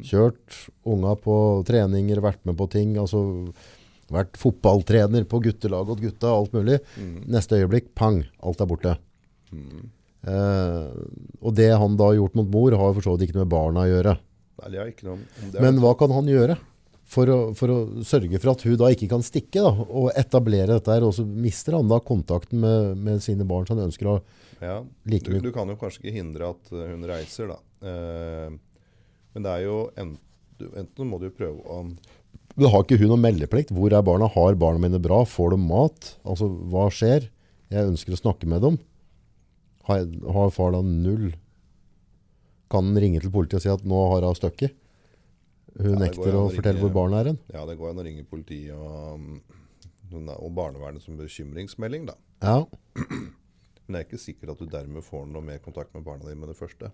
Kjørt 0.04 0.58
unga 0.88 1.14
på 1.20 1.36
treninger, 1.68 2.20
vært 2.24 2.42
med 2.48 2.58
på 2.58 2.68
ting. 2.72 2.98
altså 3.00 3.22
Vært 4.12 4.36
fotballtrener 4.36 5.24
på 5.24 5.38
guttelaget 5.40 5.94
og 5.94 6.02
gutta, 6.04 6.32
alt 6.34 6.52
mulig. 6.52 6.82
Neste 7.32 7.62
øyeblikk, 7.62 7.94
pang, 7.96 8.18
alt 8.44 8.60
er 8.60 8.68
borte. 8.68 8.96
Uh, 10.22 10.92
og 11.40 11.54
det 11.56 11.70
han 11.72 11.96
da 11.98 12.10
har 12.10 12.18
gjort 12.18 12.36
mot 12.38 12.50
mor, 12.52 12.76
har 12.76 12.92
for 12.92 13.06
så 13.06 13.14
vidt 13.14 13.30
ikke 13.30 13.38
noe 13.38 13.46
med 13.46 13.54
barna 13.54 13.86
å 13.86 13.88
gjøre. 13.88 14.14
Nei, 14.60 14.68
det 14.74 14.82
er 14.82 14.92
ikke 14.92 15.08
noe 15.08 15.16
om 15.16 15.24
det 15.48 15.58
er 15.58 15.64
Men 15.64 15.80
hva 15.82 15.94
kan 15.98 16.12
han 16.14 16.28
gjøre 16.28 16.58
for 17.12 17.28
å, 17.28 17.38
for 17.58 17.72
å 17.72 17.78
sørge 18.08 18.40
for 18.40 18.54
at 18.54 18.64
hun 18.64 18.78
da 18.80 18.88
ikke 18.94 19.08
kan 19.10 19.24
stikke 19.24 19.60
da, 19.64 19.72
og 19.84 20.10
etablere 20.16 20.78
dette 20.78 20.94
her, 20.94 21.04
og 21.04 21.12
så 21.16 21.26
mister 21.28 21.76
han 21.76 21.90
da 21.90 21.98
kontakten 22.00 22.62
med, 22.62 22.96
med 22.96 23.20
sine 23.24 23.44
barn 23.48 23.68
som 23.68 23.76
han 23.78 23.90
ønsker 23.90 24.08
å 24.14 24.16
Ja, 24.62 24.78
like 25.10 25.28
du, 25.28 25.36
mye. 25.36 25.44
du 25.44 25.52
kan 25.54 25.68
jo 25.68 25.76
kanskje 25.80 26.04
ikke 26.04 26.16
hindre 26.16 26.52
at 26.54 26.72
eh, 26.72 26.88
hun 26.92 27.04
reiser, 27.10 27.52
da. 27.52 27.58
Eh, 27.84 28.54
men 29.34 29.46
det 29.46 29.54
er 29.58 29.66
jo 29.66 29.78
enten, 29.96 30.20
Enten 30.78 31.08
må 31.10 31.18
du 31.18 31.24
prøve 31.34 31.58
å 31.66 31.80
Men 32.54 32.68
har 32.70 32.84
ikke 32.84 33.00
hun 33.00 33.08
noen 33.10 33.22
meldeplikt? 33.24 33.72
Hvor 33.74 33.90
er 33.90 34.04
barna? 34.06 34.28
Har 34.30 34.54
barna 34.60 34.78
mine 34.84 35.00
bra? 35.02 35.24
Får 35.26 35.56
de 35.56 35.58
mat? 35.58 36.12
Altså, 36.22 36.46
hva 36.70 36.84
skjer? 36.94 37.26
Jeg 37.72 37.88
ønsker 37.88 38.14
å 38.14 38.20
snakke 38.20 38.46
med 38.46 38.62
dem. 38.62 38.76
Har, 39.88 40.04
har 40.36 40.52
far 40.54 40.76
da 40.76 40.84
null? 40.86 41.32
Kan 42.70 42.92
han 42.92 43.00
ringe 43.02 43.24
til 43.24 43.32
politiet 43.34 43.58
og 43.58 43.64
si 43.64 43.72
at 43.72 43.82
nå 43.88 44.04
har 44.12 44.28
hun 44.28 44.38
støkket? 44.38 44.76
Hun 45.78 45.94
Ja, 45.94 45.98
nekter 46.04 46.34
å 46.36 46.42
å 46.46 46.50
fortelle 46.52 46.76
ringe- 46.76 46.84
hvor 46.84 46.92
barna 46.96 47.20
er 47.22 47.30
hen. 47.32 47.38
Ja, 47.52 47.64
det 47.66 47.78
går 47.78 47.90
an 47.90 48.00
å 48.02 48.04
ringe 48.04 48.24
politiet 48.28 48.74
og, 48.76 49.20
mm, 50.12 50.28
og 50.36 50.50
barnevernet 50.54 51.02
som 51.02 51.16
bekymringsmelding, 51.16 52.06
da. 52.10 52.14
Ja, 52.42 52.64
Men 53.88 53.96
det 53.96 54.00
er 54.02 54.04
ikke 54.06 54.20
sikkert 54.22 54.52
at 54.54 54.60
du 54.62 54.66
dermed 54.70 55.02
får 55.04 55.24
noe 55.28 55.42
mer 55.42 55.58
kontakt 55.58 55.92
med 55.94 56.04
barna 56.06 56.24
dine 56.28 56.38
med 56.38 56.48
det 56.52 56.56
første. 56.56 56.90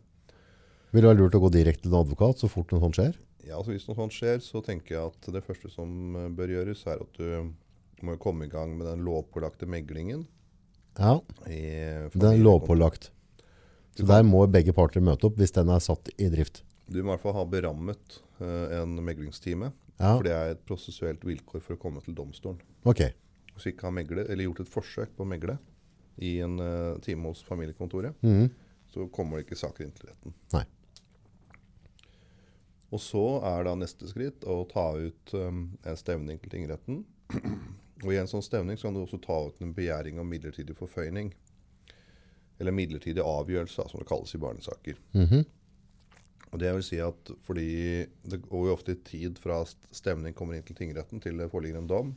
Vil 0.91 1.03
det 1.05 1.11
være 1.11 1.19
lurt 1.21 1.35
å 1.37 1.41
gå 1.43 1.51
direkte 1.53 1.85
til 1.85 1.93
en 1.93 2.01
advokat 2.01 2.41
så 2.41 2.49
fort 2.49 2.71
noe 2.73 2.81
sånt 2.81 2.97
skjer? 2.97 3.19
Ja, 3.45 3.59
altså 3.59 3.75
Hvis 3.75 3.85
noe 3.89 3.99
sånt 3.99 4.15
skjer, 4.17 4.41
så 4.41 4.63
tenker 4.65 4.95
jeg 4.97 5.11
at 5.13 5.29
det 5.35 5.43
første 5.45 5.69
som 5.71 6.17
eh, 6.17 6.29
bør 6.33 6.49
gjøres, 6.55 6.87
er 6.89 7.03
at 7.05 7.19
du 7.21 7.53
må 8.07 8.17
komme 8.23 8.47
i 8.47 8.53
gang 8.53 8.73
med 8.79 8.87
den 8.89 9.05
lovpålagte 9.05 9.69
meglingen. 9.69 10.25
Ja, 10.99 11.19
den 11.47 12.25
er 12.33 12.41
lovpålagt. 12.41 13.11
Så 13.99 14.07
der 14.07 14.23
må 14.27 14.45
begge 14.51 14.73
parter 14.75 15.03
møte 15.05 15.27
opp 15.29 15.37
hvis 15.39 15.53
den 15.55 15.69
er 15.75 15.83
satt 15.83 16.09
i 16.17 16.29
drift. 16.33 16.63
Du 16.89 17.03
må 17.03 17.11
i 17.11 17.17
hvert 17.17 17.25
fall 17.27 17.37
ha 17.37 17.45
berammet 17.45 18.21
en 18.45 18.95
meglingstime. 19.05 19.73
Ja, 19.99 20.13
For 20.17 20.23
det 20.23 20.33
er 20.33 20.51
et 20.55 20.61
prosessuelt 20.67 21.25
vilkår 21.27 21.61
for 21.61 21.75
å 21.75 21.79
komme 21.79 22.01
til 22.05 22.15
domstolen. 22.15 22.61
ok. 22.85 23.01
Hvis 23.55 23.65
du 23.65 23.71
ikke 23.73 23.89
har 23.89 23.91
meglet, 23.97 24.29
eller 24.31 24.45
gjort 24.45 24.61
et 24.61 24.69
forsøk 24.71 25.17
på 25.17 25.25
å 25.25 25.27
megle 25.27 25.59
i 26.23 26.37
en 26.41 26.61
uh, 26.61 26.99
time 27.03 27.27
hos 27.27 27.43
familiekontoret, 27.43 28.15
Mhm. 28.23 28.51
så 28.87 29.09
kommer 29.11 29.37
det 29.39 29.47
ikke 29.47 29.59
saker 29.59 29.85
inn 29.85 29.91
til 29.93 30.07
retten. 30.09 30.35
Nei. 30.53 30.65
Og 32.93 33.01
så 33.01 33.25
er 33.45 33.65
da 33.67 33.75
neste 33.77 34.07
skritt 34.09 34.45
å 34.49 34.63
ta 34.71 34.87
ut 34.97 35.35
um, 35.35 35.77
en 35.85 35.97
stevning 35.99 36.39
til 36.41 36.51
tingretten. 36.55 37.03
Og 38.05 38.13
i 38.15 38.17
en 38.21 38.31
sånn 38.31 38.45
stevning 38.47 38.79
så 38.79 38.87
kan 38.89 38.95
du 38.95 39.03
også 39.03 39.19
ta 39.21 39.41
ut 39.49 39.59
en 39.61 39.75
begjæring 39.75 40.21
om 40.23 40.29
midlertidig 40.31 40.77
forføyning. 40.79 41.33
Eller 42.61 42.73
midlertidig 42.75 43.23
avgjørelse, 43.23 43.89
som 43.91 43.99
det 44.01 44.07
kalles 44.09 44.35
i 44.35 44.39
barnesaker. 44.43 44.97
Mhm. 45.19 45.45
Og 46.49 46.61
det 46.63 46.71
vil 46.77 46.85
si 46.87 47.01
at 47.03 47.31
fordi 47.45 47.69
det 48.29 48.41
går 48.47 48.71
jo 48.71 48.77
ofte 48.77 48.95
tid 49.05 49.39
fra 49.41 49.61
stemning 49.67 50.37
kommer 50.37 50.57
inn 50.57 50.65
til 50.67 50.79
tingretten 50.79 51.21
til 51.25 51.37
det 51.41 51.51
foreligger 51.53 51.83
en 51.83 51.91
dom. 51.91 52.15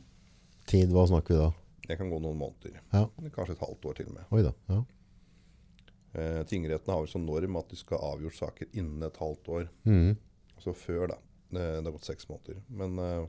Tid, 0.70 0.92
hva 0.94 1.04
snakker 1.10 1.34
vi 1.34 1.40
da? 1.42 1.50
Det 1.88 1.98
kan 1.98 2.10
gå 2.12 2.18
noen 2.22 2.38
måneder. 2.38 2.78
Ja. 2.94 3.06
Kanskje 3.34 3.56
et 3.56 3.64
halvt 3.64 3.88
år 3.90 3.98
til 3.98 4.10
og 4.12 4.16
med. 4.16 4.26
Oi 4.32 4.42
da. 4.46 4.54
Ja. 4.70 4.80
Eh, 6.12 6.40
tingretten 6.48 6.92
har 6.92 7.02
vel 7.02 7.10
som 7.10 7.24
norm 7.26 7.56
at 7.60 7.70
de 7.72 7.78
skal 7.80 8.00
ha 8.00 8.12
avgjort 8.14 8.38
saker 8.38 8.72
innen 8.72 9.02
et 9.06 9.20
halvt 9.20 9.52
år. 9.58 9.68
Mhm. 9.88 10.16
Altså 10.56 10.74
før, 10.78 11.06
da. 11.14 11.20
Det, 11.52 11.62
det 11.62 11.88
har 11.88 11.94
gått 11.96 12.08
seks 12.08 12.28
måneder. 12.30 12.60
Men, 12.68 12.98
eh, 12.98 13.24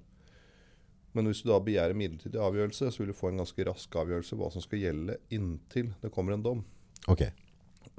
men 1.14 1.30
hvis 1.30 1.44
du 1.44 1.50
da 1.50 1.60
begjærer 1.64 1.98
midlertidig 1.98 2.40
avgjørelse, 2.40 2.92
så 2.92 3.02
vil 3.02 3.12
du 3.12 3.18
få 3.18 3.32
en 3.32 3.42
ganske 3.44 3.66
rask 3.68 3.96
avgjørelse 4.04 4.38
hva 4.40 4.52
som 4.54 4.64
skal 4.64 4.82
gjelde 4.82 5.18
inntil 5.34 5.92
det 6.02 6.12
kommer 6.14 6.38
en 6.38 6.46
dom. 6.46 6.64
Ok. 7.12 7.26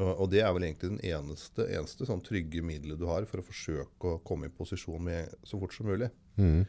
Og, 0.03 0.27
det 0.31 0.41
er 0.43 0.51
vel 0.57 0.65
egentlig 0.67 0.91
den 0.97 1.03
eneste, 1.07 1.69
eneste 1.71 2.07
sånn 2.09 2.23
trygge 2.25 2.65
middelet 2.67 2.99
du 2.99 3.07
har 3.07 3.27
for 3.31 3.39
å 3.39 3.47
forsøke 3.47 4.15
å 4.17 4.23
komme 4.27 4.49
i 4.49 4.55
posisjon 4.55 5.05
med 5.07 5.37
så 5.47 5.61
fort 5.61 5.77
som 5.77 5.87
mulig. 5.87 6.09
Mm. 6.35 6.65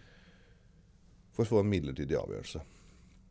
For 1.34 1.46
å 1.46 1.56
få 1.56 1.64
en 1.64 1.72
midlertidig 1.72 2.20
avgjørelse. 2.20 2.62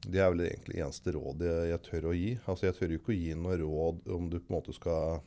Det 0.05 0.21
er 0.21 0.33
vel 0.33 0.43
egentlig 0.49 0.83
eneste 0.83 1.15
rådet 1.15 1.53
jeg, 1.71 1.83
tør 1.87 2.09
å 2.11 2.17
gi. 2.17 2.33
Altså 2.51 2.67
Jeg 2.67 2.77
tør 2.79 2.91
jo 2.91 2.99
ikke 3.01 3.15
å 3.15 3.21
gi 3.21 3.37
noe 3.39 3.61
råd 3.61 4.11
om 4.17 4.27
du 4.33 4.37
på 4.41 4.51
en 4.51 4.57
måte 4.59 4.75
skal 4.77 5.23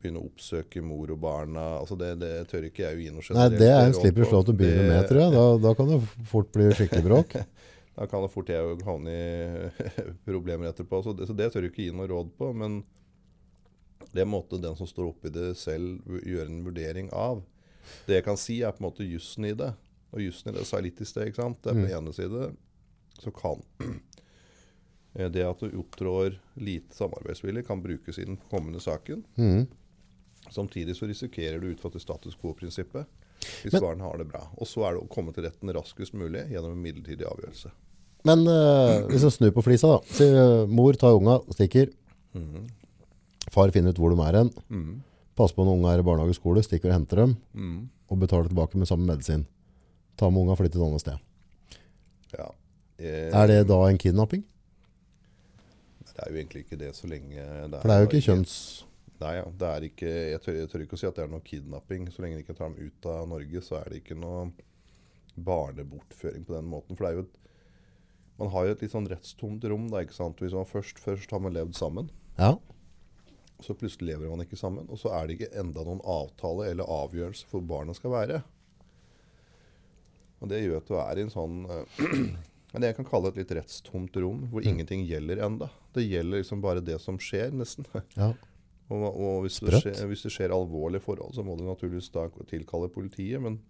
begynne 0.00 0.22
å 0.22 0.30
oppsøke 0.30 0.80
mor 0.82 1.12
og 1.12 1.20
barna. 1.20 1.66
Altså 1.82 1.98
Det, 2.00 2.14
det 2.22 2.32
tør 2.50 2.64
ikke 2.70 2.86
jeg 2.86 2.96
å 2.96 3.02
gi 3.04 3.10
noe 3.12 3.36
Nei, 3.36 3.48
det 3.60 3.68
er 3.68 3.82
en 3.84 3.98
slipper 3.98 4.24
slå 4.30 4.40
til 4.46 4.56
å 4.56 4.60
begynne 4.62 4.86
med, 4.88 5.02
tror 5.10 5.20
jeg. 5.20 5.34
Da, 5.36 5.44
da 5.68 5.74
kan 5.76 5.92
det 5.92 6.00
fort 6.32 6.48
bli 6.56 6.70
skikkelig 6.72 7.06
bråk. 7.10 7.36
Da 8.00 8.06
kan 8.08 8.22
det 8.22 8.30
fort 8.32 8.48
jeg 8.48 8.64
jo 8.64 8.76
havne 8.86 9.12
i 9.12 10.04
problemer 10.24 10.70
etterpå. 10.70 11.02
Så 11.04 11.12
det, 11.12 11.26
så 11.28 11.34
det 11.36 11.50
tør 11.52 11.66
jeg 11.66 11.72
ikke 11.74 11.82
gi 11.84 11.92
noe 11.92 12.06
råd 12.08 12.30
på. 12.38 12.46
Men 12.56 12.78
det 14.12 14.26
måtte 14.26 14.60
den 14.60 14.76
som 14.76 14.88
står 14.88 15.12
oppi 15.12 15.32
det 15.34 15.54
selv 15.60 16.00
gjøre 16.26 16.48
en 16.48 16.64
vurdering 16.66 17.10
av. 17.12 17.42
Det 18.06 18.18
jeg 18.18 18.26
kan 18.26 18.38
si, 18.40 18.60
er 18.62 18.74
på 18.74 18.82
en 18.82 18.88
måte 18.88 19.06
jussen 19.06 19.46
i 19.48 19.54
det. 19.56 19.72
Og 20.10 20.24
jussen 20.24 20.50
i 20.50 20.56
det 20.56 20.66
sa 20.66 20.78
jeg 20.78 20.90
litt 20.90 21.02
i 21.02 21.08
sted. 21.08 21.30
ikke 21.30 21.42
sant? 21.42 21.60
Det 21.62 21.72
er 21.72 21.78
på 21.78 21.86
mm. 21.86 21.94
ene 21.98 22.14
side 22.16 22.50
så 23.20 23.30
kan 23.36 23.60
eh, 25.14 25.28
det 25.28 25.44
at 25.44 25.60
du 25.60 25.76
opptrår 25.80 26.38
lite 26.60 26.96
samarbeidsvillig, 26.96 27.66
kan 27.66 27.82
brukes 27.84 28.18
i 28.18 28.24
den 28.24 28.40
kommende 28.50 28.80
saken. 28.80 29.24
Mm. 29.36 29.66
Samtidig 30.50 30.96
så 30.96 31.06
risikerer 31.06 31.60
du 31.60 31.70
ut 31.70 31.82
fra 31.82 31.92
status 32.00 32.38
quo-prinsippet 32.40 33.06
hvis 33.62 33.72
Men- 33.72 33.82
barn 33.82 34.00
har 34.00 34.18
det 34.18 34.28
bra. 34.28 34.42
Og 34.56 34.68
så 34.68 34.84
er 34.84 34.96
det 34.96 35.04
å 35.04 35.12
komme 35.12 35.32
til 35.32 35.46
retten 35.46 35.72
raskest 35.72 36.16
mulig 36.16 36.46
gjennom 36.50 36.74
en 36.74 36.82
midlertidig 36.82 37.28
avgjørelse. 37.28 37.72
Men 38.28 38.44
eh, 38.44 39.06
hvis 39.08 39.24
vi 39.24 39.30
snur 39.32 39.52
på 39.56 39.64
flisa, 39.64 39.94
da. 39.94 40.00
Si, 40.12 40.26
eh, 40.28 40.66
mor 40.68 40.92
tar 40.92 41.16
unga, 41.16 41.38
stikker. 41.56 41.88
Mhm. 42.36 42.68
Far 43.50 43.72
finner 43.74 43.94
ut 43.94 43.98
hvor 44.00 44.12
de 44.14 44.20
er 44.26 44.38
hen. 44.40 44.50
Mm. 44.70 45.00
Passer 45.38 45.56
på 45.56 45.64
når 45.66 45.78
unga 45.78 45.94
er 45.94 46.02
i 46.02 46.06
barnehage 46.06 46.34
og 46.36 46.38
skole, 46.38 46.62
stikker 46.66 46.90
og 46.90 46.96
henter 46.98 47.22
dem. 47.24 47.36
Mm. 47.54 47.80
Og 48.10 48.20
betaler 48.22 48.50
tilbake 48.50 48.78
med 48.78 48.90
samme 48.90 49.06
medisin. 49.08 49.46
Ta 50.20 50.28
med 50.30 50.42
unga 50.44 50.54
og 50.54 50.60
flytte 50.60 50.78
et 50.78 50.86
annet 50.86 51.02
sted. 51.02 51.26
Ja. 52.36 52.50
Eh, 53.00 53.30
Er 53.32 53.46
det 53.50 53.60
da 53.70 53.80
en 53.88 53.98
kidnapping? 53.98 54.44
Det 56.10 56.26
er 56.26 56.30
jo 56.34 56.38
egentlig 56.42 56.64
ikke 56.66 56.76
det 56.78 56.90
så 56.98 57.08
lenge 57.08 57.40
det 57.40 57.78
For 57.80 57.88
det 57.88 57.94
er 57.96 58.02
jo 58.04 58.08
ikke 58.10 58.24
kjønns... 58.26 58.54
Nei, 59.20 59.34
ja, 59.36 59.44
det 59.60 59.68
er 59.68 59.84
ikke, 59.84 60.10
jeg, 60.32 60.40
tør, 60.40 60.54
jeg 60.56 60.68
tør 60.72 60.82
ikke 60.84 60.96
å 60.96 61.00
si 61.00 61.06
at 61.08 61.16
det 61.18 61.24
er 61.26 61.32
noe 61.32 61.44
kidnapping. 61.44 62.06
Så 62.12 62.22
lenge 62.24 62.38
de 62.38 62.44
ikke 62.44 62.56
tar 62.56 62.70
dem 62.72 62.88
ut 62.88 63.08
av 63.12 63.26
Norge, 63.28 63.60
så 63.64 63.76
er 63.80 63.90
det 63.92 63.98
ikke 64.00 64.16
noe 64.16 64.46
barnebortføring 65.36 66.44
på 66.48 66.54
den 66.56 66.68
måten. 66.70 66.96
For 66.96 67.04
det 67.04 67.10
er 67.10 67.18
jo 67.18 67.24
et, 67.26 67.36
man 68.40 68.52
har 68.54 68.66
jo 68.68 68.74
et 68.76 68.84
litt 68.84 68.94
sånn 68.94 69.08
rettstomt 69.10 69.64
rom. 69.68 69.88
Da, 69.92 70.02
ikke 70.04 70.16
sant? 70.16 70.40
Hvis 70.40 70.56
man 70.56 70.68
først, 70.68 71.00
først 71.04 71.32
har 71.34 71.42
man 71.44 71.56
levd 71.56 71.76
sammen, 71.78 72.10
Ja. 72.40 72.54
Så 73.64 73.76
plutselig 73.76 74.12
lever 74.12 74.30
man 74.30 74.44
ikke 74.44 74.58
sammen. 74.58 74.88
Og 74.90 75.00
så 75.00 75.12
er 75.16 75.26
det 75.26 75.36
ikke 75.36 75.52
enda 75.60 75.84
noen 75.86 76.02
avtale 76.04 76.70
eller 76.70 76.90
avgjørelse 76.90 77.48
for 77.48 77.60
hvor 77.60 77.68
barna 77.76 77.96
skal 77.96 78.14
være. 78.14 78.42
Og 80.40 80.48
det 80.50 80.62
gjør 80.62 80.80
at 80.80 80.88
du 80.88 80.96
er 80.96 81.20
i 81.20 81.24
en 81.26 81.32
sånn 81.32 81.56
men 81.64 82.78
det 82.80 82.92
jeg 82.92 82.98
kan 83.00 83.08
kalle 83.08 83.32
et 83.32 83.40
litt 83.42 83.52
rettstomt 83.58 84.14
rom, 84.22 84.46
hvor 84.52 84.64
ingenting 84.64 85.04
gjelder 85.08 85.42
enda. 85.44 85.68
Det 85.94 86.06
gjelder 86.06 86.40
liksom 86.40 86.62
bare 86.64 86.84
det 86.84 86.96
som 87.02 87.18
skjer, 87.20 87.52
nesten. 87.56 87.88
ja. 88.20 88.32
Og, 88.90 89.04
og 89.06 89.44
hvis, 89.44 89.60
det 89.62 89.82
skjer, 89.84 90.00
hvis 90.10 90.24
det 90.26 90.32
skjer 90.34 90.54
alvorlige 90.54 91.04
forhold, 91.04 91.36
så 91.36 91.44
må 91.46 91.54
du 91.58 91.62
naturligvis 91.66 92.10
da 92.14 92.26
tilkalle 92.50 92.90
politiet. 92.90 93.42
Men 93.42 93.60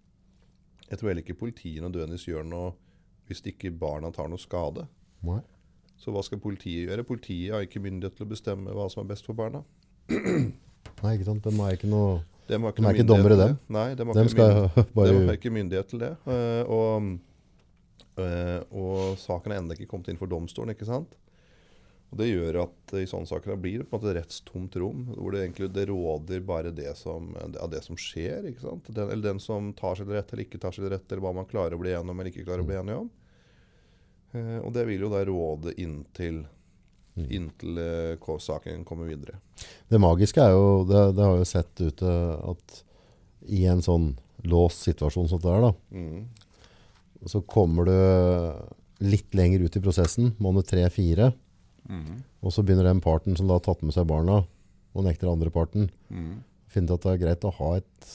jeg 0.87 0.97
tror 0.97 1.11
heller 1.11 1.25
ikke 1.25 1.41
politiet 1.43 1.83
nødvendigvis 1.83 2.29
gjør 2.29 2.47
noe 2.47 2.71
hvis 3.29 3.43
ikke 3.47 3.69
barna 3.79 4.09
tar 4.11 4.31
noe 4.31 4.41
skade. 4.41 4.87
Nei. 5.23 5.39
Så 6.01 6.11
hva 6.11 6.23
skal 6.25 6.41
politiet 6.41 6.89
gjøre? 6.89 7.05
Politiet 7.05 7.53
har 7.53 7.63
ikke 7.63 7.83
myndighet 7.83 8.17
til 8.17 8.25
å 8.25 8.31
bestemme 8.31 8.73
hva 8.73 8.87
som 8.89 9.03
er 9.03 9.11
best 9.13 9.27
for 9.27 9.37
barna. 9.37 9.61
Nei, 10.09 11.15
ikke 11.17 11.27
sant. 11.27 11.43
De 11.45 11.53
er 11.55 11.77
ikke 11.77 11.89
noe 11.89 12.19
De, 12.47 12.57
De 12.57 12.85
er 12.85 12.93
ikke 12.97 13.07
dommere, 13.07 13.37
dem. 13.39 13.55
det. 13.55 13.73
Nei, 13.73 13.87
de 13.95 14.05
har, 14.05 14.13
De 14.13 14.23
myndighet, 14.27 14.85
de 14.95 15.25
har 15.27 15.37
ikke 15.37 15.53
myndighet 15.55 15.87
til 15.93 15.99
det. 16.03 16.11
Eh, 16.27 16.63
og, 16.67 17.11
eh, 18.19 18.59
og 18.75 19.17
saken 19.21 19.53
er 19.53 19.61
ennå 19.61 19.77
ikke 19.77 19.87
kommet 19.93 20.11
inn 20.11 20.19
for 20.19 20.27
domstolen, 20.31 20.73
ikke 20.75 20.89
sant? 20.89 21.15
Og 22.11 22.17
Det 22.19 22.27
gjør 22.27 22.57
at 22.65 22.93
i 22.99 23.05
sånne 23.07 23.29
saker 23.29 23.55
blir 23.55 23.79
det 23.79 23.85
på 23.87 23.95
en 23.95 24.01
måte 24.01 24.11
et 24.11 24.17
rettstomt 24.19 24.73
rom, 24.83 25.05
hvor 25.15 25.31
det 25.31 25.45
egentlig 25.45 25.69
det 25.71 25.85
råder 25.87 26.41
bare 26.43 26.73
det 26.75 26.91
som, 26.99 27.29
av 27.39 27.69
det 27.71 27.79
som 27.85 27.95
skjer. 27.95 28.49
ikke 28.51 28.65
sant? 28.65 28.89
Den, 28.91 29.07
eller 29.13 29.29
den 29.29 29.39
som 29.39 29.71
tar 29.73 29.95
seg 29.95 30.09
til 30.09 30.17
rette 30.17 30.35
eller 30.35 30.43
ikke 30.43 30.59
tar 30.59 30.75
seg 30.75 30.83
til 30.83 30.91
rette, 30.91 31.07
eller 31.15 31.23
hva 31.23 31.31
man 31.39 31.47
klarer 31.47 31.77
å 31.77 31.79
bli 31.79 31.93
enig 31.95 32.11
om 32.11 32.19
eller 32.19 32.33
ikke 32.33 32.43
klarer 32.49 32.65
å 32.65 32.67
bli 32.67 32.75
enig 32.81 32.97
om. 32.99 33.07
Eh, 34.35 34.57
og 34.59 34.73
det 34.75 34.83
vil 34.91 35.05
jo 35.07 35.11
da 35.13 35.23
råde 35.27 35.71
inntil 35.79 36.43
inntil 37.17 37.77
eh, 37.77 38.37
saken 38.39 38.85
kommer 38.87 39.05
videre. 39.09 39.35
Det 39.89 39.99
magiske 39.99 40.41
er 40.41 40.51
jo, 40.55 40.83
det, 40.87 41.15
det 41.17 41.23
har 41.25 41.37
jo 41.37 41.45
sett 41.45 41.81
ute, 41.81 42.13
at 42.51 42.83
i 43.51 43.65
en 43.65 43.81
sånn 43.81 44.13
låst 44.43 44.85
situasjon 44.87 45.27
som 45.29 45.39
det 45.43 45.51
er 45.51 45.61
da, 45.61 45.73
Mm. 45.91 46.25
så 47.27 47.41
kommer 47.45 47.85
du 47.85 49.05
litt 49.05 49.33
lenger 49.35 49.61
ut 49.65 49.75
i 49.75 49.81
prosessen, 49.81 50.35
måned 50.39 50.65
3-4, 50.65 51.33
Mm. 51.89 52.21
og 52.43 52.51
så 52.53 52.61
begynner 52.63 52.83
den 52.85 53.01
parten 53.01 53.35
som 53.35 53.47
da 53.47 53.55
har 53.57 53.59
tatt 53.65 53.81
med 53.83 53.93
seg 53.93 54.05
barna, 54.07 54.45
og 54.95 55.03
nekter 55.03 55.27
andre 55.31 55.49
parten, 55.49 55.89
Mm. 56.11 56.43
finne 56.69 56.85
ut 56.89 56.93
at 56.93 57.01
det 57.01 57.11
er 57.21 57.25
greit 57.25 57.41
å 57.43 57.51
ha 57.53 57.75
et, 57.77 58.11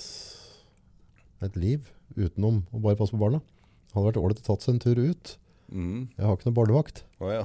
et 1.43 1.57
liv 1.57 1.91
utenom 2.17 2.63
å 2.73 2.81
bare 2.81 2.97
passe 2.97 3.13
på 3.13 3.19
barna. 3.21 3.41
Det 3.41 3.95
hadde 3.95 4.07
vært 4.13 4.21
ålreit 4.23 4.41
å 4.43 4.47
tatt 4.47 4.63
seg 4.65 4.75
en 4.75 4.79
tur 4.81 4.99
ut. 5.11 5.37
Mm. 5.73 6.09
Jeg 6.17 6.25
har 6.27 6.37
ikke 6.37 6.47
noe 6.49 6.57
barnevakt. 6.61 7.03
Oh, 7.21 7.31
ja. 7.33 7.45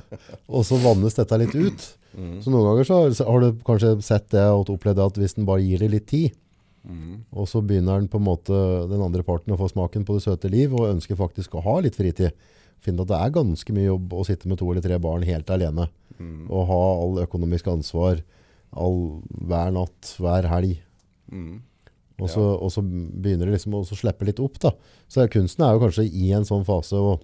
Og 0.54 0.64
så 0.66 0.78
vannes 0.82 1.14
dette 1.14 1.38
litt 1.38 1.54
ut. 1.54 1.84
Mm. 2.18 2.36
Så 2.42 2.50
noen 2.50 2.66
ganger 2.66 2.88
så 2.88 3.26
har- 3.28 3.40
du 3.44 3.60
kanskje 3.66 3.92
sett 4.02 4.28
det 4.34 4.42
og 4.50 4.72
opplevd 4.74 4.98
at 5.06 5.20
hvis 5.20 5.36
den 5.36 5.46
bare 5.46 5.62
gir 5.62 5.78
det 5.78 5.90
litt 5.90 6.06
tid, 6.10 6.32
Mm. 6.80 7.26
og 7.36 7.44
så 7.44 7.60
begynner 7.60 7.98
den 8.00 8.06
på 8.08 8.16
en 8.16 8.24
måte 8.24 8.56
den 8.88 9.02
andre 9.04 9.20
parten 9.22 9.52
å 9.52 9.58
få 9.60 9.66
smaken 9.68 10.00
på 10.08 10.14
det 10.16 10.22
søte 10.24 10.48
liv, 10.48 10.72
og 10.72 10.88
ønsker 10.88 11.12
faktisk 11.14 11.52
å 11.52 11.60
ha 11.62 11.74
litt 11.84 11.94
fritid. 11.94 12.32
finner 12.80 13.02
at 13.02 13.08
det 13.08 13.18
er 13.20 13.34
ganske 13.34 13.72
mye 13.76 13.84
jobb 13.90 14.14
å 14.16 14.24
sitte 14.24 14.48
med 14.48 14.56
to 14.56 14.70
eller 14.72 14.80
tre 14.80 14.96
barn 14.98 15.20
helt 15.28 15.50
alene. 15.52 15.90
Mm. 16.18 16.46
Og 16.48 16.66
ha 16.70 16.78
all 17.02 17.18
økonomisk 17.26 17.66
ansvar 17.68 18.22
all, 18.72 19.20
hver 19.44 19.70
natt, 19.76 20.14
hver 20.18 20.48
helg. 20.48 20.78
Mm. 21.30 21.60
Og 22.18 22.28
så, 22.32 22.40
og 22.56 22.72
så 22.72 22.80
begynner 22.80 23.44
det 23.50 23.58
liksom 23.58 23.74
å 23.76 23.84
så 23.84 24.00
slippe 24.00 24.24
litt 24.24 24.40
opp. 24.40 24.58
da. 24.58 24.70
Så 25.06 25.28
kunsten 25.28 25.66
er 25.68 25.76
jo 25.76 25.84
kanskje 25.84 26.08
i 26.08 26.32
en 26.32 26.44
sånn 26.48 26.64
fase 26.64 26.96
å 26.96 27.18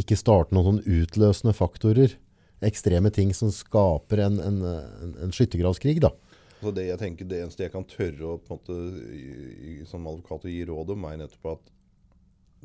ikke 0.00 0.18
starte 0.18 0.54
noen 0.56 0.78
sånn 0.78 1.02
utløsende 1.02 1.54
faktorer. 1.56 2.16
Ekstreme 2.64 3.10
ting 3.14 3.30
som 3.36 3.52
skaper 3.54 4.24
en, 4.24 4.38
en, 4.42 4.62
en, 4.66 5.12
en 5.26 5.34
skyttergravskrig. 5.34 6.00
da. 6.02 6.12
Så 6.58 6.72
det 6.74 6.88
jeg 6.88 6.98
tenker, 6.98 7.28
det 7.30 7.42
eneste 7.44 7.66
jeg 7.66 7.74
kan 7.74 7.86
tørre 7.86 8.32
å 8.32 8.38
på 8.42 8.54
en 8.54 8.58
måte, 8.58 9.84
som 9.90 10.08
advokat 10.10 10.46
å 10.48 10.50
gi 10.50 10.64
råd 10.66 10.94
om, 10.96 11.06
er 11.06 11.20
nettopp 11.20 11.52
at 11.52 11.70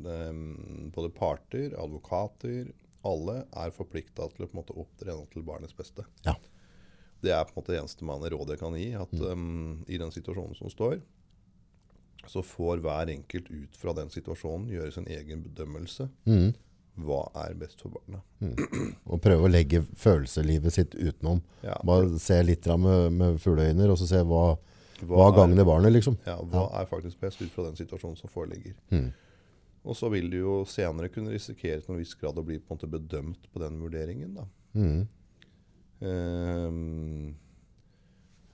det, 0.02 0.16
både 0.94 1.12
parter, 1.14 1.76
advokater, 1.78 2.72
alle 3.06 3.44
er 3.52 3.74
forplikta 3.74 4.26
til 4.32 4.46
å 4.46 4.48
på 4.48 4.56
en 4.56 4.62
måte 4.62 4.76
opptre 4.80 5.14
til 5.30 5.46
barnets 5.46 5.76
beste. 5.76 6.06
Ja. 6.26 6.34
Det 7.24 7.32
er 7.32 7.44
på 7.46 7.54
en 7.54 7.60
måte 7.60 7.74
det 7.74 7.80
eneste 7.82 8.06
man 8.08 8.24
rådet 8.24 8.56
jeg 8.56 8.62
kan 8.64 8.78
gi. 8.78 8.88
At 8.98 9.12
em, 9.30 9.84
i 9.86 10.00
den 10.00 10.12
situasjonen 10.12 10.56
som 10.58 10.72
står, 10.72 10.98
så 12.28 12.42
får 12.44 12.82
hver 12.84 13.12
enkelt 13.12 13.50
ut 13.52 13.76
fra 13.78 13.94
den 13.96 14.10
situasjonen 14.12 14.70
gjøre 14.72 14.94
sin 14.96 15.08
egen 15.12 15.44
bedømmelse. 15.44 16.08
Mm. 16.28 16.54
Hva 16.96 17.24
er 17.42 17.54
best 17.58 17.80
for 17.82 17.90
barna? 17.90 18.20
Og 19.10 19.20
prøve 19.24 19.48
å 19.48 19.50
legge 19.50 19.80
følelseslivet 19.98 20.72
sitt 20.76 20.94
utenom. 20.94 21.40
Ja, 21.64 21.74
Bare 21.84 22.18
se 22.22 22.36
litt 22.46 22.66
med, 22.78 23.12
med 23.12 23.40
fugleøyne, 23.42 23.88
og 23.90 23.98
så 23.98 24.06
se 24.06 24.20
hva, 24.22 24.44
hva 25.02 25.08
hva 25.16 25.26
er- 25.32 25.36
gagner 25.40 25.64
barnet, 25.66 25.92
liksom. 25.92 26.16
Ja, 26.26 26.36
hva 26.38 26.68
er 26.80 26.86
faktisk 26.86 27.18
best 27.20 27.42
ut 27.42 27.50
fra 27.50 27.64
den 27.66 27.74
situasjonen 27.80 28.16
som 28.20 28.30
foreligger. 28.30 28.74
Mm. 28.94 29.08
Og 29.84 29.96
så 29.98 30.08
vil 30.14 30.30
du 30.30 30.38
jo 30.38 30.60
senere 30.70 31.10
kunne 31.12 31.34
risikere 31.34 31.80
til 31.82 31.92
en 31.96 31.98
viss 32.00 32.14
grad 32.14 32.38
å 32.38 32.44
bli 32.46 32.56
på 32.58 32.72
en 32.72 32.78
måte 32.78 32.88
bedømt 32.94 33.50
på 33.52 33.60
den 33.60 33.80
vurderingen. 33.82 34.34
da. 34.38 34.46
Mm. 34.78 35.02
Um, 36.04 37.34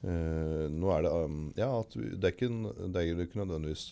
uh, 0.05 0.67
nå 0.73 0.91
er 0.97 1.05
det 1.07 1.13
um, 1.13 1.39
Ja, 1.59 1.69
at 1.81 1.91
du- 1.95 2.17
det 2.17 2.25
er 2.25 2.35
ikke, 2.35 2.51
det 2.93 2.97
er 3.01 3.23
ikke 3.27 3.41
nødvendigvis 3.45 3.85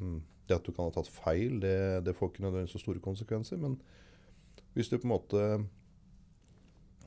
um, 0.00 0.22
Det 0.46 0.54
at 0.56 0.64
du 0.64 0.72
kan 0.72 0.84
ha 0.86 0.90
tatt 0.94 1.08
feil, 1.10 1.58
det, 1.60 2.04
det 2.06 2.14
får 2.14 2.30
ikke 2.32 2.44
nødvendigvis 2.44 2.76
så 2.76 2.82
store 2.84 3.00
konsekvenser. 3.02 3.58
Men 3.58 3.78
hvis 4.76 4.88
du 4.92 4.98
på 4.98 5.04
en 5.08 5.14
måte 5.16 5.42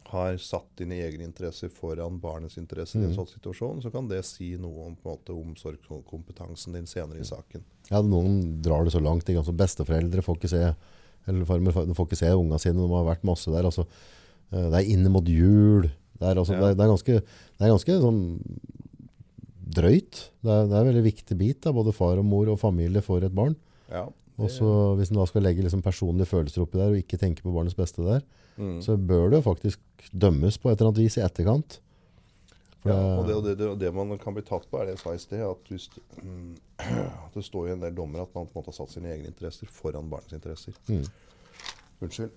har 0.09 0.37
satt 0.41 0.71
dine 0.79 0.97
egne 1.05 1.21
interesser 1.27 1.69
foran 1.69 2.15
barnets 2.19 2.57
interesser 2.57 2.97
i 2.99 3.03
en 3.05 3.11
Mm. 3.11 3.17
sånn 3.19 3.29
situasjon, 3.29 3.81
så 3.83 3.91
kan 3.93 4.07
det 4.09 4.23
si 4.25 4.55
noe 4.57 4.87
om 4.87 4.95
på 4.95 5.05
en 5.11 5.17
måte 5.17 5.35
omsorgskompetansen 5.37 6.73
din 6.73 6.87
senere 6.89 7.19
i 7.21 7.27
saken. 7.27 7.61
Ja, 7.91 8.01
noen 8.01 8.61
drar 8.61 8.83
det 8.83 8.91
så 8.93 8.99
langt. 9.03 9.23
Ikke? 9.29 9.37
Altså, 9.43 9.53
besteforeldre 9.55 10.23
får 10.25 10.37
ikke 10.39 10.49
se 10.49 10.75
eller 11.27 11.45
farmer, 11.45 11.71
de 11.85 11.93
får 11.93 12.07
ikke 12.07 12.17
se 12.17 12.31
unga 12.33 12.57
sine. 12.57 12.73
De 12.81 12.89
har 12.89 13.05
vært 13.05 13.23
masse 13.23 13.51
der. 13.53 13.63
Altså, 13.63 13.85
eh, 14.51 14.69
det 14.71 14.73
er 14.79 14.89
inne 14.97 15.09
mot 15.13 15.23
jul. 15.29 15.83
Det 15.83 16.25
er, 16.25 16.35
altså, 16.41 16.53
Ja. 16.53 16.59
det 16.59 16.69
er, 16.71 16.73
det 16.75 16.83
er 16.85 16.95
ganske, 16.95 17.21
det 17.59 17.61
er 17.61 17.69
ganske 17.69 18.01
sånn 18.01 18.49
drøyt. 19.75 20.21
Det 20.43 20.53
er, 20.53 20.67
det 20.69 20.75
er 20.75 20.81
en 20.83 20.89
veldig 20.91 21.05
viktig 21.05 21.37
bit. 21.39 21.61
Da. 21.65 21.73
Både 21.75 21.93
far 21.95 22.19
og 22.21 22.25
mor 22.27 22.49
og 22.51 22.59
familie 22.61 23.03
får 23.05 23.27
et 23.27 23.35
barn. 23.35 23.55
Ja, 23.89 24.07
Og 24.39 24.49
så 24.53 24.95
Hvis 24.95 25.09
en 25.11 25.17
da 25.19 25.25
skal 25.27 25.43
legge 25.43 25.63
liksom 25.65 25.81
personlige 25.83 26.29
følelser 26.29 26.63
oppi 26.63 26.77
der 26.79 26.93
og 26.93 26.99
ikke 27.01 27.17
tenke 27.19 27.43
på 27.43 27.51
barnets 27.51 27.75
beste 27.75 28.05
der, 28.05 28.21
mm. 28.57 28.81
så 28.85 28.95
bør 28.97 29.29
det 29.33 29.43
faktisk 29.43 29.79
dømmes 30.13 30.57
på 30.57 30.69
et 30.69 30.77
eller 30.79 30.91
annet 30.91 31.03
vis 31.03 31.17
i 31.17 31.25
etterkant. 31.25 31.79
For 32.79 32.89
Ja, 32.93 32.99
og 33.19 33.25
det, 33.27 33.33
det- 33.33 33.35
og 33.35 33.43
det, 33.43 33.57
det, 33.59 33.79
det 33.81 33.93
man 33.93 34.17
kan 34.17 34.33
bli 34.33 34.43
tatt 34.47 34.69
på, 34.69 34.79
er 34.79 34.87
det 34.87 34.95
jeg 34.95 35.01
sa 35.03 35.13
i 35.13 35.19
sted. 35.19 35.43
At, 35.43 35.67
hvis, 35.67 35.89
mm, 36.23 36.55
det 37.35 37.43
står 37.43 37.67
i 37.67 37.73
en 37.75 37.83
del 37.83 37.95
dommer 37.97 38.23
at 38.23 38.31
man 38.35 38.47
på 38.47 38.55
en 38.55 38.61
måte 38.61 38.71
har 38.71 38.79
satt 38.79 38.95
sine 38.95 39.11
egne 39.11 39.27
interesser 39.33 39.67
foran 39.67 40.07
barnets 40.09 40.37
interesser. 40.37 40.77
Mm. 40.87 41.03
Unnskyld. 41.99 42.31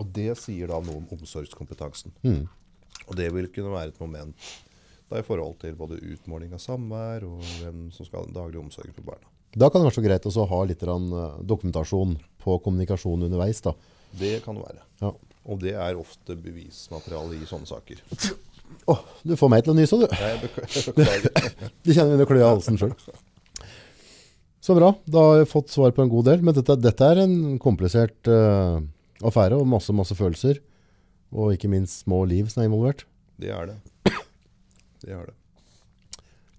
og 0.00 0.06
det 0.16 0.32
sier 0.40 0.66
da 0.72 0.80
noe 0.82 0.98
om 0.98 1.10
omsorgskompetansen. 1.14 2.10
Mm. 2.26 2.42
Og 3.06 3.16
det 3.20 3.28
vil 3.36 3.46
kunne 3.54 3.70
være 3.76 3.92
et 3.92 4.00
moment 4.02 4.50
da 5.10 5.20
i 5.20 5.26
forhold 5.26 5.58
til 5.62 5.76
både 5.78 6.00
utmåling 6.00 6.54
av 6.56 6.62
samvær 6.62 7.26
og 7.28 7.42
hvem 7.60 7.88
som 7.94 8.06
skal 8.06 8.22
ha 8.22 8.28
den 8.28 8.36
daglige 8.36 8.62
omsorgen 8.62 8.96
for 8.96 9.06
barna. 9.06 9.28
Da 9.54 9.68
kan 9.70 9.82
det 9.82 9.90
være 9.90 9.98
så 9.98 10.04
greit 10.04 10.26
å 10.26 10.46
ha 10.50 10.62
litt 10.66 10.82
eh, 10.82 11.36
dokumentasjon 11.46 12.16
på 12.42 12.56
kommunikasjon 12.64 13.26
underveis. 13.28 13.60
da. 13.62 13.74
Det 14.18 14.40
kan 14.44 14.58
det 14.58 14.64
være. 14.64 14.82
Ja. 15.02 15.12
Og 15.44 15.60
det 15.60 15.74
er 15.76 16.00
ofte 16.00 16.34
bevismateriale 16.40 17.36
i 17.36 17.46
sånne 17.46 17.68
saker. 17.68 18.00
Oh, 18.90 19.04
du 19.22 19.36
får 19.38 19.52
meg 19.52 19.62
til 19.64 19.74
å 19.74 19.76
nyse, 19.76 19.98
du. 20.00 20.08
Jeg 20.08 20.40
beklager. 20.44 21.70
du 21.84 21.92
kjenner 21.92 22.18
når 22.18 22.30
klø 22.30 22.40
i 22.40 22.46
halsen 22.48 22.80
sjøl. 22.80 22.94
Så 24.64 24.74
bra. 24.76 24.94
Da 25.04 25.22
har 25.28 25.42
jeg 25.42 25.50
fått 25.52 25.74
svar 25.74 25.92
på 25.92 26.02
en 26.02 26.10
god 26.10 26.30
del. 26.30 26.44
Men 26.44 26.56
dette, 26.56 26.78
dette 26.80 27.10
er 27.12 27.20
en 27.26 27.58
komplisert 27.60 28.32
uh, 28.32 28.80
affære 29.20 29.58
og 29.60 29.68
masse, 29.68 29.92
masse 29.92 30.16
følelser. 30.16 30.62
Og 31.36 31.52
ikke 31.52 31.68
minst 31.68 32.06
små 32.06 32.22
liv 32.30 32.48
som 32.48 32.62
er 32.64 32.70
involvert. 32.70 33.04
Det 33.36 33.52
er 33.52 33.74
det. 33.74 34.14
Det 35.04 35.12
er 35.14 35.30
det. 35.30 35.34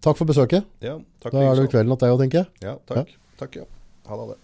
Takk 0.05 0.19
for 0.19 0.29
besøket. 0.29 0.65
Ja, 0.86 0.99
takk 1.23 1.34
Da 1.34 1.41
er 1.41 1.55
det 1.58 1.65
jo 1.65 1.71
kvelden 1.73 1.95
at 1.95 2.03
deg 2.05 2.19
tenker 2.21 2.43
jeg. 2.43 2.49
Ja, 2.67 2.75
takk. 2.86 3.15
Takk, 3.39 3.55
ja. 3.58 3.65
Ha 4.05 4.19
det. 4.21 4.38